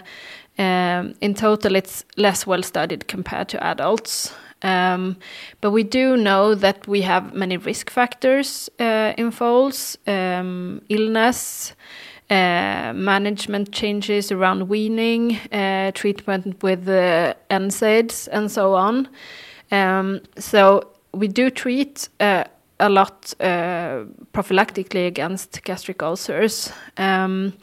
um, 0.56 1.14
in 1.20 1.34
total 1.34 1.74
it's 1.74 2.04
less 2.16 2.46
well 2.46 2.62
studied 2.62 3.08
compared 3.08 3.48
to 3.48 3.64
adults. 3.64 4.32
Um, 4.62 5.16
but 5.60 5.70
we 5.70 5.84
do 5.84 6.16
know 6.16 6.54
that 6.54 6.86
we 6.88 7.02
have 7.02 7.34
many 7.34 7.56
risk 7.56 7.90
factors 7.90 8.68
uh, 8.80 9.14
in 9.16 9.30
foals, 9.30 9.98
um, 10.06 10.82
illness, 10.88 11.74
uh, 12.30 12.92
management 12.94 13.72
changes 13.72 14.30
around 14.30 14.68
weaning, 14.68 15.36
uh, 15.52 15.92
treatment 15.92 16.62
with 16.62 16.88
uh, 16.88 17.34
NSAIDs, 17.50 18.28
and 18.30 18.50
so 18.50 18.74
on. 18.74 19.08
Um, 19.70 20.20
so 20.38 20.92
we 21.12 21.28
do 21.28 21.50
treat 21.50 22.08
uh, 22.20 22.44
a 22.80 22.88
lot 22.88 23.34
uh, 23.40 24.04
prophylactically 24.32 25.06
against 25.06 25.62
gastric 25.64 26.02
ulcers. 26.02 26.72
Um, 26.96 27.54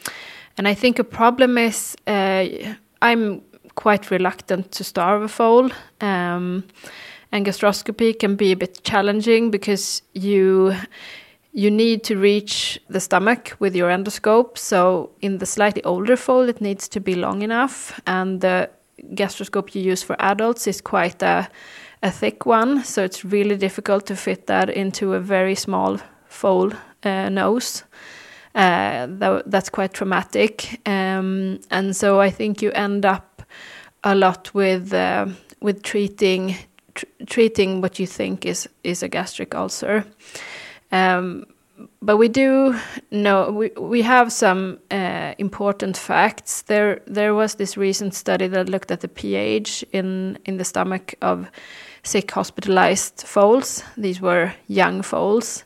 and 0.58 0.66
I 0.66 0.74
think 0.74 0.98
a 0.98 1.04
problem 1.04 1.58
is 1.58 1.96
uh, 2.06 2.46
I'm 3.02 3.42
quite 3.74 4.10
reluctant 4.10 4.72
to 4.72 4.84
starve 4.84 5.22
a 5.22 5.28
foal. 5.28 5.70
Um, 6.00 6.64
and 7.32 7.46
gastroscopy 7.46 8.18
can 8.18 8.36
be 8.36 8.52
a 8.52 8.56
bit 8.56 8.82
challenging 8.82 9.50
because 9.50 10.02
you 10.12 10.74
you 11.56 11.70
need 11.70 12.04
to 12.04 12.16
reach 12.16 12.78
the 12.90 13.00
stomach 13.00 13.56
with 13.58 13.74
your 13.74 13.88
endoscope. 13.88 14.58
So 14.58 15.10
in 15.20 15.38
the 15.38 15.46
slightly 15.46 15.82
older 15.84 16.16
foal, 16.16 16.50
it 16.50 16.60
needs 16.60 16.86
to 16.88 17.00
be 17.00 17.14
long 17.14 17.42
enough, 17.42 17.98
and 18.06 18.42
the 18.42 18.68
gastroscope 19.14 19.74
you 19.74 19.92
use 19.92 20.02
for 20.02 20.16
adults 20.18 20.66
is 20.66 20.82
quite 20.82 21.22
a, 21.22 21.48
a 22.02 22.10
thick 22.10 22.44
one. 22.44 22.84
So 22.84 23.02
it's 23.02 23.24
really 23.24 23.56
difficult 23.56 24.04
to 24.06 24.16
fit 24.16 24.46
that 24.46 24.68
into 24.68 25.14
a 25.14 25.20
very 25.20 25.54
small 25.54 25.98
foal 26.28 26.72
uh, 27.02 27.30
nose. 27.30 27.84
Uh, 28.54 29.06
that, 29.08 29.50
that's 29.50 29.70
quite 29.70 29.94
traumatic, 29.94 30.80
um, 30.86 31.58
and 31.70 31.96
so 31.96 32.20
I 32.20 32.30
think 32.30 32.60
you 32.60 32.70
end 32.72 33.06
up 33.06 33.42
a 34.04 34.14
lot 34.14 34.50
with 34.54 34.92
uh, 34.92 35.26
with 35.60 35.82
treating 35.82 36.56
tr 36.94 37.06
treating 37.26 37.80
what 37.80 37.98
you 37.98 38.06
think 38.06 38.44
is 38.44 38.68
is 38.82 39.02
a 39.02 39.08
gastric 39.08 39.54
ulcer. 39.54 40.04
Um, 40.92 41.46
but 42.00 42.16
we 42.16 42.28
do 42.28 42.74
know 43.10 43.50
we, 43.50 43.70
we 43.78 44.02
have 44.02 44.32
some 44.32 44.78
uh, 44.90 45.34
important 45.38 45.96
facts. 45.96 46.62
There 46.62 47.00
there 47.06 47.34
was 47.34 47.54
this 47.54 47.76
recent 47.76 48.14
study 48.14 48.48
that 48.48 48.68
looked 48.68 48.90
at 48.90 49.00
the 49.00 49.08
pH 49.08 49.84
in 49.92 50.38
in 50.44 50.56
the 50.56 50.64
stomach 50.64 51.14
of 51.20 51.50
sick 52.02 52.30
hospitalized 52.30 53.24
foals. 53.26 53.82
These 53.96 54.20
were 54.20 54.52
young 54.68 55.02
foals, 55.02 55.64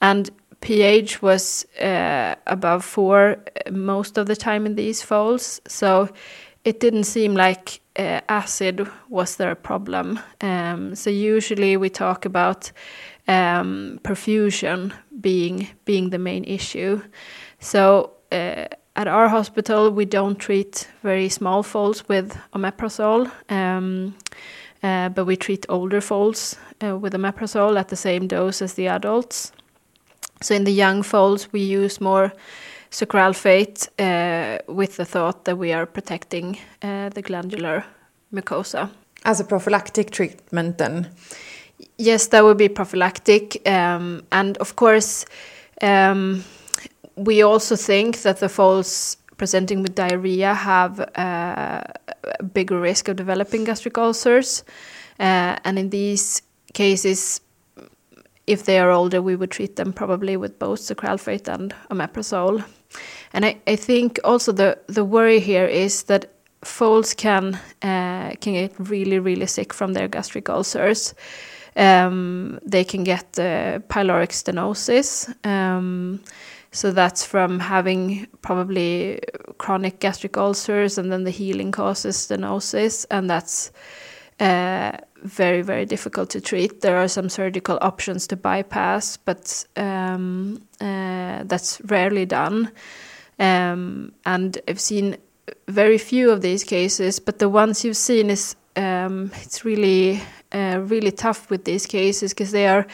and 0.00 0.30
pH 0.60 1.22
was 1.22 1.66
uh, 1.80 2.34
above 2.46 2.84
four 2.84 3.36
most 3.70 4.18
of 4.18 4.26
the 4.26 4.36
time 4.36 4.66
in 4.66 4.76
these 4.76 5.02
foals. 5.02 5.60
So 5.66 6.08
it 6.64 6.80
didn't 6.80 7.04
seem 7.04 7.34
like 7.34 7.80
uh, 7.98 8.20
acid 8.28 8.88
was 9.08 9.36
their 9.36 9.54
problem. 9.54 10.18
Um, 10.40 10.94
so 10.94 11.10
usually 11.10 11.76
we 11.76 11.90
talk 11.90 12.24
about 12.24 12.72
um, 13.28 14.00
perfusion 14.02 14.92
being 15.20 15.68
being 15.84 16.10
the 16.10 16.18
main 16.18 16.44
issue. 16.44 17.02
So 17.60 18.10
uh, 18.32 18.66
at 18.96 19.08
our 19.08 19.28
hospital, 19.28 19.90
we 19.90 20.04
don't 20.04 20.38
treat 20.38 20.88
very 21.02 21.28
small 21.28 21.62
foals 21.62 22.08
with 22.08 22.38
omeprazole, 22.52 23.30
um, 23.50 24.14
uh, 24.82 25.08
but 25.08 25.24
we 25.24 25.36
treat 25.36 25.66
older 25.68 26.00
foals 26.00 26.56
uh, 26.82 26.96
with 26.96 27.12
omeprazole 27.12 27.78
at 27.78 27.88
the 27.88 27.96
same 27.96 28.26
dose 28.26 28.62
as 28.62 28.74
the 28.74 28.88
adults. 28.88 29.52
So 30.42 30.54
in 30.54 30.64
the 30.64 30.72
young 30.72 31.02
foals, 31.02 31.52
we 31.52 31.60
use 31.60 32.00
more 32.00 32.32
sucralfate 32.94 33.88
uh, 33.98 34.58
with 34.72 34.96
the 34.96 35.04
thought 35.04 35.44
that 35.44 35.58
we 35.58 35.72
are 35.72 35.86
protecting 35.86 36.58
uh, 36.82 37.08
the 37.08 37.22
glandular 37.22 37.84
mucosa. 38.32 38.88
As 39.24 39.40
a 39.40 39.44
prophylactic 39.44 40.10
treatment, 40.10 40.78
then? 40.78 41.08
Yes, 41.98 42.28
that 42.28 42.44
would 42.44 42.58
be 42.58 42.68
prophylactic. 42.68 43.68
Um, 43.68 44.22
and 44.30 44.56
of 44.58 44.76
course, 44.76 45.26
um, 45.82 46.44
we 47.16 47.42
also 47.42 47.76
think 47.76 48.22
that 48.22 48.38
the 48.38 48.48
foals 48.48 49.16
presenting 49.36 49.82
with 49.82 49.94
diarrhea 49.96 50.54
have 50.54 51.00
uh, 51.00 51.82
a 52.38 52.42
bigger 52.44 52.80
risk 52.80 53.08
of 53.08 53.16
developing 53.16 53.64
gastric 53.64 53.98
ulcers. 53.98 54.62
Uh, 55.18 55.56
and 55.64 55.78
in 55.78 55.90
these 55.90 56.42
cases, 56.74 57.40
if 58.46 58.64
they 58.64 58.78
are 58.78 58.90
older, 58.90 59.20
we 59.20 59.36
would 59.36 59.50
treat 59.50 59.76
them 59.76 59.92
probably 59.92 60.36
with 60.36 60.58
both 60.58 60.80
sucralfate 60.80 61.48
and 61.48 61.74
omeprazole. 61.90 62.64
And 63.32 63.44
I, 63.44 63.56
I 63.66 63.76
think 63.76 64.20
also 64.24 64.52
the, 64.52 64.78
the 64.86 65.04
worry 65.04 65.40
here 65.40 65.66
is 65.66 66.04
that 66.04 66.30
foals 66.64 67.14
can 67.14 67.58
uh, 67.82 68.32
can 68.40 68.54
get 68.54 68.72
really 68.78 69.18
really 69.18 69.46
sick 69.46 69.74
from 69.74 69.92
their 69.92 70.08
gastric 70.08 70.48
ulcers. 70.48 71.14
Um, 71.76 72.60
they 72.64 72.84
can 72.84 73.04
get 73.04 73.38
uh, 73.38 73.80
pyloric 73.88 74.30
stenosis. 74.30 75.34
Um, 75.44 76.20
so 76.70 76.90
that's 76.90 77.24
from 77.24 77.60
having 77.60 78.26
probably 78.42 79.20
chronic 79.58 80.00
gastric 80.00 80.36
ulcers, 80.36 80.98
and 80.98 81.12
then 81.12 81.24
the 81.24 81.30
healing 81.30 81.72
causes 81.72 82.16
stenosis, 82.16 83.06
and 83.10 83.30
that's 83.30 83.70
uh, 84.40 84.92
very 85.22 85.62
very 85.62 85.86
difficult 85.86 86.30
to 86.30 86.40
treat. 86.40 86.80
There 86.80 86.96
are 86.96 87.08
some 87.08 87.28
surgical 87.28 87.78
options 87.80 88.26
to 88.28 88.36
bypass, 88.36 89.16
but 89.16 89.66
um, 89.76 90.62
uh, 90.80 91.44
that's 91.44 91.80
rarely 91.84 92.26
done. 92.26 92.70
Um, 93.38 94.12
and 94.24 94.58
I've 94.68 94.80
seen 94.80 95.16
very 95.68 95.98
few 95.98 96.30
of 96.30 96.40
these 96.40 96.64
cases, 96.64 97.20
but 97.20 97.38
the 97.38 97.48
ones 97.48 97.84
you've 97.84 97.96
seen 97.96 98.30
is 98.30 98.56
um, 98.76 99.30
it's 99.42 99.64
really 99.64 100.20
uh, 100.52 100.80
really 100.90 101.10
tough 101.10 101.50
with 101.50 101.64
these 101.64 101.86
cases 101.86 102.32
because 102.32 102.52
they 102.52 102.66
are 102.66 102.86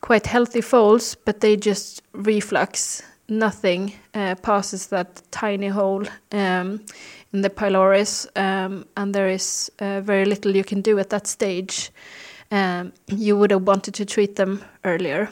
quite 0.00 0.26
healthy 0.26 0.60
folds, 0.60 1.14
but 1.14 1.40
they 1.40 1.56
just 1.56 2.02
reflux. 2.12 3.02
Nothing 3.28 3.94
uh, 4.14 4.34
passes 4.42 4.88
that 4.88 5.22
tiny 5.30 5.68
hole 5.68 6.04
um, 6.32 6.84
in 7.32 7.42
the 7.42 7.50
pylorus, 7.50 8.26
um, 8.36 8.84
and 8.96 9.14
there 9.14 9.28
is 9.28 9.70
uh, 9.78 10.00
very 10.00 10.24
little 10.24 10.54
you 10.54 10.64
can 10.64 10.82
do 10.82 10.98
at 10.98 11.10
that 11.10 11.26
stage. 11.26 11.90
Um, 12.50 12.92
you 13.06 13.36
would 13.36 13.50
have 13.50 13.62
wanted 13.62 13.94
to 13.94 14.04
treat 14.04 14.36
them 14.36 14.62
earlier. 14.84 15.30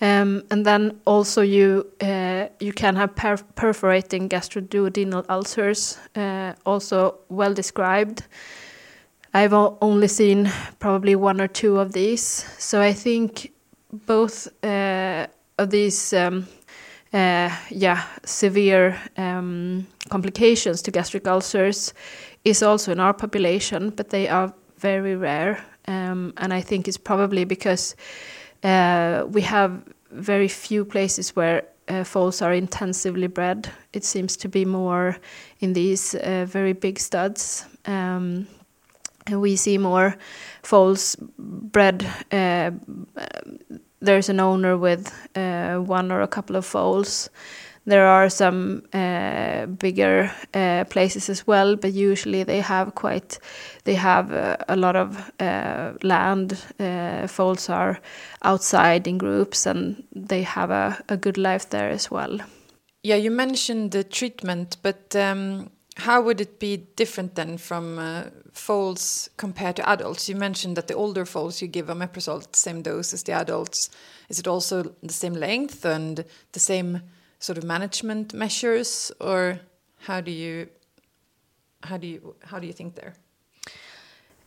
Um, 0.00 0.42
and 0.50 0.66
then 0.66 1.00
also 1.06 1.40
you 1.40 1.86
uh, 2.02 2.48
you 2.60 2.72
can 2.72 2.96
have 2.96 3.16
per 3.16 3.38
perforating 3.54 4.28
gastroduodenal 4.28 5.24
ulcers, 5.30 5.98
uh, 6.14 6.52
also 6.66 7.18
well 7.30 7.54
described. 7.54 8.22
I've 9.32 9.54
only 9.80 10.08
seen 10.08 10.50
probably 10.78 11.16
one 11.16 11.40
or 11.40 11.48
two 11.48 11.78
of 11.78 11.92
these, 11.92 12.22
so 12.58 12.80
I 12.80 12.92
think 12.92 13.52
both 14.06 14.48
uh, 14.62 15.26
of 15.58 15.70
these, 15.70 16.12
um, 16.12 16.46
yeah, 17.12 18.04
severe 18.24 18.96
um, 19.16 19.86
complications 20.08 20.82
to 20.82 20.90
gastric 20.90 21.26
ulcers 21.26 21.94
is 22.44 22.62
also 22.62 22.92
in 22.92 23.00
our 23.00 23.14
population, 23.14 23.90
but 23.90 24.10
they 24.10 24.28
are 24.28 24.52
very 24.78 25.16
rare, 25.16 25.64
um, 25.88 26.32
and 26.36 26.52
I 26.52 26.60
think 26.60 26.88
it's 26.88 26.98
probably 26.98 27.44
because 27.44 27.96
uh, 28.62 29.24
we 29.28 29.42
have 29.42 29.82
very 30.10 30.48
few 30.48 30.84
places 30.84 31.36
where 31.36 31.62
uh, 31.88 32.04
foals 32.04 32.42
are 32.42 32.52
intensively 32.52 33.26
bred. 33.26 33.70
It 33.92 34.04
seems 34.04 34.36
to 34.38 34.48
be 34.48 34.64
more 34.64 35.16
in 35.60 35.72
these 35.72 36.14
uh, 36.14 36.46
very 36.48 36.72
big 36.72 36.98
studs. 36.98 37.64
Um, 37.86 38.46
and 39.26 39.40
we 39.40 39.56
see 39.56 39.78
more 39.78 40.16
foals 40.62 41.16
bred. 41.38 42.06
There's 44.00 44.28
an 44.28 44.40
owner 44.40 44.76
with 44.76 45.12
uh, 45.34 45.76
one 45.76 46.12
or 46.12 46.20
a 46.20 46.28
couple 46.28 46.56
of 46.56 46.64
foals. 46.66 47.30
There 47.86 48.06
are 48.06 48.28
some 48.28 48.82
uh, 48.92 49.66
bigger 49.66 50.32
uh, 50.52 50.84
places 50.90 51.28
as 51.30 51.46
well, 51.46 51.76
but 51.76 51.92
usually 51.92 52.42
they 52.42 52.60
have 52.60 52.96
quite, 52.96 53.38
they 53.84 53.94
have 53.94 54.32
uh, 54.32 54.56
a 54.68 54.74
lot 54.74 54.96
of 54.96 55.30
uh, 55.40 55.92
land. 56.02 56.58
Uh, 56.80 57.28
foals 57.28 57.68
are 57.68 58.00
outside 58.42 59.06
in 59.06 59.18
groups, 59.18 59.66
and 59.66 60.02
they 60.12 60.42
have 60.42 60.70
a, 60.72 61.00
a 61.08 61.16
good 61.16 61.38
life 61.38 61.70
there 61.70 61.88
as 61.88 62.10
well. 62.10 62.40
Yeah, 63.04 63.16
you 63.16 63.30
mentioned 63.30 63.92
the 63.92 64.02
treatment, 64.02 64.78
but 64.82 65.14
um, 65.14 65.70
how 65.96 66.20
would 66.20 66.40
it 66.40 66.58
be 66.58 66.76
different 66.96 67.34
then 67.36 67.56
from 67.56 67.98
uh, 67.98 68.24
foals 68.52 69.30
compared 69.36 69.76
to 69.76 69.88
adults? 69.88 70.28
You 70.28 70.36
mentioned 70.36 70.76
that 70.76 70.88
the 70.88 70.94
older 70.94 71.24
foals 71.24 71.62
you 71.62 71.68
give 71.68 71.86
omeprazole 71.86 72.50
the 72.50 72.58
same 72.58 72.82
dose 72.82 73.14
as 73.14 73.22
the 73.22 73.32
adults. 73.32 73.90
Is 74.28 74.38
it 74.38 74.46
also 74.46 74.94
the 75.02 75.12
same 75.12 75.34
length 75.34 75.84
and 75.84 76.24
the 76.52 76.60
same 76.60 77.00
sort 77.38 77.58
of 77.58 77.64
management 77.64 78.34
measures, 78.34 79.10
or 79.20 79.60
how 80.00 80.20
do 80.20 80.30
you 80.30 80.68
how 81.82 81.96
do 81.96 82.06
you 82.06 82.34
how 82.44 82.58
do 82.58 82.66
you 82.66 82.72
think 82.72 82.94
there? 82.94 83.14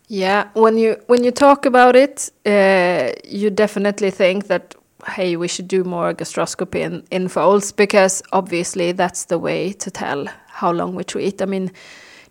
Yeah, 0.07 0.49
when 0.53 0.77
you 0.77 0.97
when 1.07 1.23
you 1.23 1.31
talk 1.31 1.65
about 1.65 1.95
it, 1.95 2.31
uh, 2.45 3.11
you 3.23 3.49
definitely 3.49 4.11
think 4.11 4.47
that 4.47 4.75
hey, 5.07 5.35
we 5.35 5.47
should 5.47 5.67
do 5.67 5.83
more 5.83 6.13
gastroscopy 6.13 6.81
in, 6.81 7.03
in 7.11 7.27
foals 7.27 7.71
because 7.71 8.21
obviously 8.31 8.91
that's 8.91 9.25
the 9.25 9.39
way 9.39 9.71
to 9.73 9.91
tell 9.91 10.27
how 10.47 10.71
long 10.71 10.95
we 10.95 11.03
treat. 11.03 11.41
I 11.41 11.45
mean, 11.45 11.71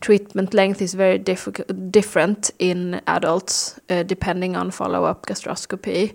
treatment 0.00 0.54
length 0.54 0.82
is 0.82 0.94
very 0.94 1.18
different 1.18 2.50
in 2.58 3.00
adults 3.06 3.80
uh, 3.90 4.02
depending 4.02 4.56
on 4.56 4.70
follow 4.70 5.04
up 5.04 5.26
gastroscopy, 5.26 6.14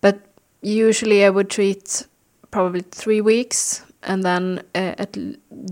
but 0.00 0.20
usually 0.62 1.24
I 1.24 1.30
would 1.30 1.50
treat 1.50 2.06
probably 2.50 2.80
three 2.80 3.20
weeks 3.20 3.82
and 4.02 4.24
then 4.24 4.62
uh, 4.74 5.04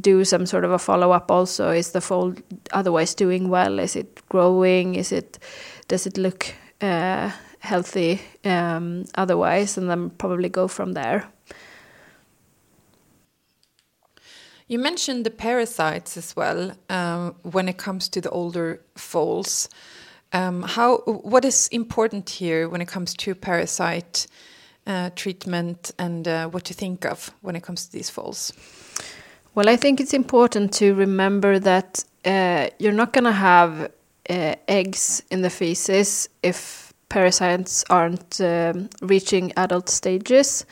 do 0.00 0.24
some 0.24 0.46
sort 0.46 0.64
of 0.64 0.70
a 0.70 0.78
follow 0.78 1.12
up 1.12 1.30
also. 1.30 1.70
Is 1.70 1.92
the 1.92 2.00
foal 2.00 2.34
otherwise 2.72 3.14
doing 3.14 3.48
well? 3.48 3.78
Is 3.78 3.96
it 3.96 4.22
growing? 4.28 4.94
Is 4.94 5.12
it 5.12 5.38
does 5.88 6.06
it 6.06 6.18
look 6.18 6.54
uh, 6.80 7.30
healthy 7.60 8.20
um, 8.44 9.04
otherwise 9.14 9.76
and 9.78 9.90
then 9.90 10.10
probably 10.10 10.48
go 10.48 10.68
from 10.68 10.92
there 10.92 11.28
you 14.68 14.78
mentioned 14.78 15.24
the 15.24 15.30
parasites 15.30 16.16
as 16.16 16.36
well 16.36 16.72
um, 16.90 17.34
when 17.42 17.68
it 17.68 17.78
comes 17.78 18.08
to 18.08 18.20
the 18.20 18.30
older 18.30 18.80
foals 18.96 19.68
um, 20.32 20.62
how 20.62 20.98
what 20.98 21.44
is 21.44 21.68
important 21.68 22.28
here 22.30 22.68
when 22.68 22.80
it 22.80 22.88
comes 22.88 23.14
to 23.14 23.34
parasite 23.34 24.26
uh, 24.86 25.10
treatment 25.14 25.92
and 25.98 26.26
uh, 26.26 26.48
what 26.48 26.64
to 26.64 26.74
think 26.74 27.04
of 27.04 27.30
when 27.40 27.56
it 27.56 27.62
comes 27.62 27.86
to 27.86 27.92
these 27.92 28.10
foals? 28.10 28.52
Well, 29.54 29.68
I 29.68 29.76
think 29.76 30.00
it's 30.00 30.14
important 30.14 30.72
to 30.74 30.94
remember 30.94 31.58
that 31.58 32.04
uh, 32.24 32.68
you're 32.78 32.92
not 32.92 33.12
going 33.12 33.24
to 33.24 33.32
have 33.32 33.90
uh, 34.30 34.54
eggs 34.66 35.22
in 35.30 35.42
the 35.42 35.50
feces 35.50 36.28
if 36.42 36.87
parasites 37.08 37.84
aren't 37.90 38.40
um, 38.40 38.88
reaching 39.02 39.52
adult 39.56 39.88
stages. 39.88 40.66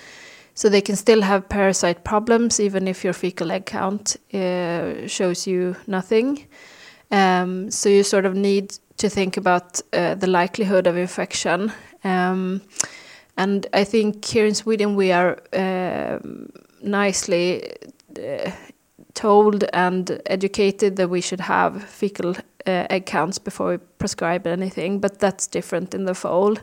So 0.55 0.70
they 0.70 0.81
can 0.81 0.96
still 0.96 1.20
have 1.20 1.49
parasite 1.49 2.03
problems 2.03 2.61
even 2.61 2.88
if 2.88 3.05
your 3.05 3.12
fecal 3.12 3.53
egg 3.53 3.66
count 3.66 4.16
uh, 4.33 5.07
shows 5.07 5.46
you 5.46 5.77
nothing. 5.87 6.46
Um, 7.11 7.70
so 7.70 7.88
you 7.90 8.03
sort 8.03 8.25
of 8.25 8.35
need 8.35 8.79
to 8.96 9.11
think 9.11 9.37
about 9.37 9.83
uh, 9.92 10.14
the 10.14 10.27
likelihood 10.27 10.87
of 10.87 10.96
infection. 10.96 11.72
Um, 12.05 12.62
and 13.37 13.66
I 13.75 13.85
think 13.85 14.25
here 14.25 14.46
in 14.46 14.55
Sweden 14.55 14.96
we 14.96 15.12
are 15.12 15.38
uh, 15.53 16.18
nicely 16.83 17.75
told 19.16 19.64
and 19.72 20.20
educated 20.26 20.94
that 20.96 21.11
we 21.11 21.20
should 21.20 21.40
have 21.40 21.83
fecal 21.83 22.37
uh, 22.66 22.87
egg 22.90 23.07
counts 23.07 23.38
before 23.38 23.70
we 23.70 23.79
prescribe 23.98 24.46
anything, 24.46 25.00
but 25.00 25.18
that's 25.18 25.48
different 25.48 25.94
in 25.94 26.05
the 26.05 26.14
foal. 26.14 26.57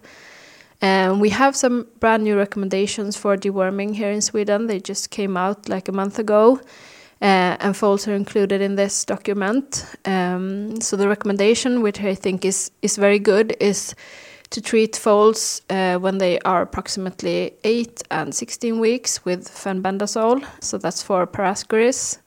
Um, 0.82 1.20
we 1.20 1.30
have 1.30 1.56
some 1.56 1.88
brand 2.00 2.24
new 2.24 2.38
recommendations 2.38 3.18
for 3.18 3.38
deworming 3.38 3.96
here 3.96 4.12
in 4.12 4.22
Sweden. 4.22 4.68
They 4.68 4.80
just 4.80 5.10
came 5.10 5.38
out 5.38 5.70
like 5.70 5.88
a 5.88 5.94
month 5.94 6.20
ago, 6.20 6.60
uh, 7.22 7.58
and 7.60 7.76
foals 7.76 8.08
are 8.08 8.16
included 8.16 8.62
in 8.62 8.76
this 8.76 9.06
document. 9.06 9.86
Um, 10.06 10.80
so 10.82 10.98
the 10.98 11.08
recommendation, 11.08 11.82
which 11.82 12.02
I 12.02 12.16
think 12.16 12.46
is 12.46 12.72
is 12.82 12.98
very 12.98 13.20
good, 13.20 13.56
is 13.60 13.96
to 14.54 14.62
treat 14.62 14.96
foals 14.96 15.62
uh, 15.70 15.98
when 15.98 16.20
they 16.20 16.38
are 16.40 16.62
approximately 16.62 17.54
8 17.64 18.04
and 18.12 18.36
16 18.36 18.80
weeks 18.80 19.26
with 19.26 19.48
fenbendazole, 19.48 20.46
so 20.60 20.78
that's 20.78 21.02
for 21.02 21.26
parascaris, 21.26 22.20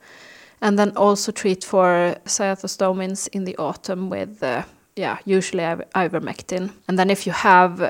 and 0.61 0.77
then 0.77 0.91
also 0.95 1.31
treat 1.31 1.63
for 1.63 2.15
cyathostomins 2.25 3.27
in 3.31 3.43
the 3.43 3.55
autumn 3.57 4.09
with, 4.09 4.41
uh, 4.43 4.63
yeah, 4.95 5.17
usually 5.25 5.63
ivermectin. 5.95 6.71
And 6.87 6.97
then 6.97 7.09
if 7.09 7.25
you 7.27 7.33
have 7.33 7.81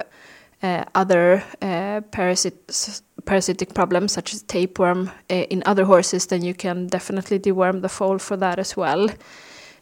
uh, 0.63 0.83
other 0.95 1.43
uh, 1.61 2.01
parasit 2.11 3.01
parasitic 3.25 3.73
problems 3.73 4.13
such 4.13 4.33
as 4.33 4.41
tapeworm 4.43 5.11
uh, 5.29 5.33
in 5.33 5.61
other 5.65 5.83
horses, 5.83 6.27
then 6.27 6.43
you 6.43 6.53
can 6.53 6.87
definitely 6.87 7.39
deworm 7.39 7.81
the 7.81 7.89
foal 7.89 8.17
for 8.19 8.37
that 8.37 8.57
as 8.57 8.77
well 8.77 9.09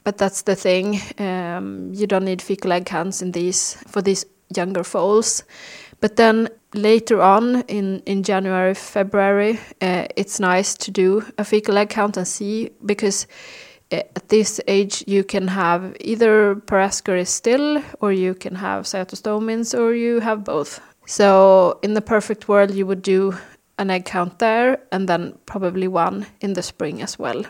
but 0.05 0.19
that's 0.19 0.43
the 0.43 0.55
thing. 0.55 1.01
Um, 1.17 1.91
you 1.91 2.07
don't 2.07 2.23
need 2.23 2.41
fecal 2.41 2.71
egg 2.71 2.85
counts 2.85 3.21
in 3.21 3.31
these 3.31 3.73
for 3.87 4.01
these 4.01 4.25
younger 4.55 4.83
foals. 4.83 5.43
But 5.99 6.15
then 6.15 6.49
later 6.73 7.21
on 7.21 7.61
in, 7.67 8.01
in 8.05 8.23
January, 8.23 8.73
February, 8.73 9.59
uh, 9.81 10.05
it's 10.15 10.39
nice 10.39 10.75
to 10.75 10.91
do 10.91 11.25
a 11.37 11.43
fecal 11.43 11.77
egg 11.77 11.89
count 11.89 12.17
and 12.17 12.27
see 12.27 12.71
because 12.85 13.27
uh, 13.91 13.97
at 14.15 14.29
this 14.29 14.59
age 14.67 15.03
you 15.07 15.23
can 15.23 15.47
have 15.47 15.95
either 15.99 16.55
parascaris 16.55 17.27
still 17.27 17.81
or 18.01 18.11
you 18.11 18.33
can 18.33 18.55
have 18.55 18.85
cyathostomins 18.85 19.77
or 19.77 19.93
you 19.93 20.19
have 20.19 20.43
both. 20.43 20.81
So 21.05 21.79
in 21.81 21.93
the 21.93 22.01
perfect 22.01 22.47
world 22.47 22.71
you 22.71 22.85
would 22.85 23.01
do 23.01 23.35
an 23.77 23.89
egg 23.89 24.05
count 24.05 24.39
there 24.39 24.79
and 24.91 25.07
then 25.07 25.37
probably 25.45 25.87
one 25.87 26.25
in 26.41 26.53
the 26.53 26.63
spring 26.63 27.01
as 27.01 27.19
well 27.19 27.43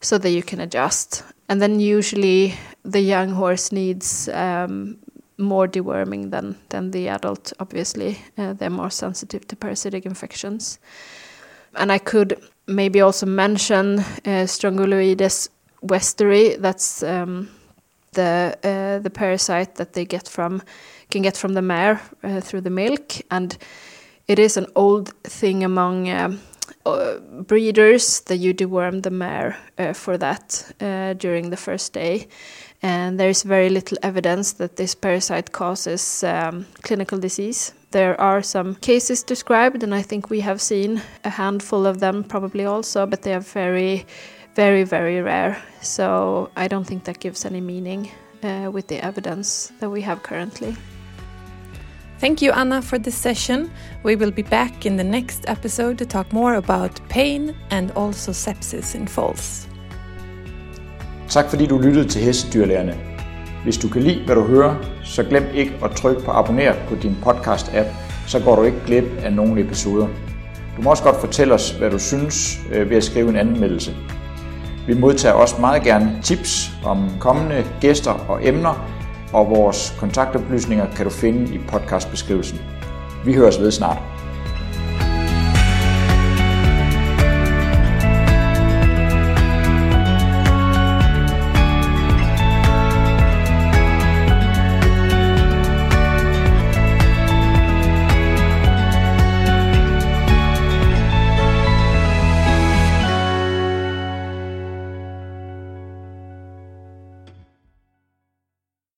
so 0.00 0.18
that 0.18 0.30
you 0.30 0.42
can 0.42 0.60
adjust. 0.60 1.22
And 1.48 1.62
then 1.62 1.80
usually 1.80 2.54
the 2.84 3.00
young 3.00 3.30
horse 3.30 3.72
needs 3.72 4.28
um, 4.28 4.98
more 5.38 5.68
deworming 5.68 6.30
than 6.30 6.56
than 6.68 6.90
the 6.90 7.08
adult. 7.08 7.52
Obviously, 7.58 8.18
uh, 8.36 8.52
they're 8.52 8.70
more 8.70 8.90
sensitive 8.90 9.46
to 9.48 9.56
parasitic 9.56 10.04
infections. 10.04 10.78
And 11.74 11.92
I 11.92 11.98
could 11.98 12.40
maybe 12.66 13.00
also 13.00 13.26
mention 13.26 13.98
uh, 13.98 14.46
Strongyloides 14.46 15.48
westeri. 15.82 16.60
That's 16.60 17.02
um, 17.02 17.48
the 18.12 18.56
uh, 18.64 19.02
the 19.02 19.10
parasite 19.10 19.74
that 19.76 19.92
they 19.92 20.04
get 20.04 20.28
from 20.28 20.62
can 21.10 21.22
get 21.22 21.36
from 21.36 21.54
the 21.54 21.62
mare 21.62 22.00
uh, 22.22 22.40
through 22.40 22.62
the 22.62 22.70
milk, 22.70 23.12
and 23.30 23.56
it 24.26 24.38
is 24.38 24.56
an 24.56 24.66
old 24.74 25.14
thing 25.22 25.64
among. 25.64 26.10
Um, 26.10 26.40
uh, 26.86 27.18
breeders 27.46 28.20
that 28.20 28.36
you 28.36 28.54
deworm 28.54 29.02
the 29.02 29.10
mare 29.10 29.56
uh, 29.78 29.92
for 29.92 30.16
that 30.16 30.72
uh, 30.80 31.12
during 31.14 31.50
the 31.50 31.56
first 31.56 31.92
day 31.92 32.26
and 32.82 33.18
there 33.18 33.28
is 33.28 33.42
very 33.42 33.68
little 33.68 33.98
evidence 34.02 34.52
that 34.52 34.76
this 34.76 34.94
parasite 34.94 35.52
causes 35.52 36.22
um, 36.24 36.66
clinical 36.82 37.18
disease. 37.18 37.72
There 37.90 38.20
are 38.20 38.42
some 38.42 38.74
cases 38.76 39.22
described, 39.22 39.82
and 39.82 39.94
I 39.94 40.02
think 40.02 40.30
we 40.30 40.40
have 40.40 40.60
seen 40.60 41.02
a 41.24 41.30
handful 41.30 41.86
of 41.86 42.00
them 42.00 42.22
probably 42.22 42.64
also, 42.64 43.06
but 43.06 43.22
they 43.22 43.34
are 43.34 43.40
very, 43.40 44.06
very, 44.54 44.84
very 44.84 45.20
rare. 45.20 45.60
So 45.80 46.50
I 46.56 46.68
don't 46.68 46.86
think 46.86 47.04
that 47.04 47.18
gives 47.18 47.44
any 47.44 47.60
meaning 47.60 48.10
uh, 48.42 48.70
with 48.72 48.86
the 48.88 49.04
evidence 49.04 49.72
that 49.80 49.90
we 49.90 50.02
have 50.02 50.22
currently. 50.22 50.76
Thank 52.18 52.42
you, 52.42 52.50
Anna, 52.50 52.82
for 52.82 52.98
this 52.98 53.14
session. 53.14 53.70
We 54.02 54.16
will 54.16 54.32
be 54.32 54.42
back 54.42 54.86
in 54.86 54.96
the 54.96 55.04
next 55.04 55.48
episode 55.48 55.98
to 55.98 56.06
talk 56.06 56.32
more 56.32 56.54
about 56.54 57.00
pain 57.08 57.56
and 57.70 57.92
also 57.92 58.32
sepsis 58.32 58.94
in 58.94 59.06
foals. 59.06 59.68
Tak 61.28 61.50
fordi 61.50 61.66
du 61.66 61.78
lyttede 61.78 62.08
til 62.08 62.22
Hestedyrlærerne. 62.22 62.94
Hvis 63.64 63.78
du 63.78 63.88
kan 63.88 64.02
lide, 64.02 64.24
hvad 64.26 64.34
du 64.34 64.42
hører, 64.42 64.74
så 65.04 65.24
glem 65.24 65.44
ikke 65.54 65.72
at 65.84 65.90
trykke 65.90 66.22
på 66.22 66.30
abonner 66.30 66.74
på 66.88 66.94
din 66.94 67.16
podcast-app, 67.26 67.86
så 68.26 68.40
går 68.44 68.56
du 68.56 68.62
ikke 68.62 68.78
glip 68.86 69.04
af 69.22 69.32
nogle 69.32 69.60
episoder. 69.60 70.08
Du 70.76 70.82
må 70.82 70.90
også 70.90 71.02
godt 71.02 71.20
fortælle 71.20 71.54
os, 71.54 71.70
hvad 71.70 71.90
du 71.90 71.98
synes 71.98 72.58
øh, 72.72 72.90
ved 72.90 72.96
at 72.96 73.04
skrive 73.04 73.28
en 73.28 73.36
anmeldelse. 73.36 73.96
Vi 74.86 74.94
modtager 74.94 75.34
også 75.34 75.60
meget 75.60 75.82
gerne 75.82 76.18
tips 76.22 76.70
om 76.84 77.10
kommende 77.20 77.64
gæster 77.80 78.12
og 78.12 78.46
emner, 78.46 78.88
og 79.32 79.50
vores 79.50 79.96
kontaktoplysninger 79.98 80.86
kan 80.96 81.04
du 81.04 81.10
finde 81.10 81.54
i 81.54 81.58
podcastbeskrivelsen. 81.58 82.58
Vi 83.24 83.34
høres 83.34 83.60
ved 83.60 83.70
snart. 83.70 83.98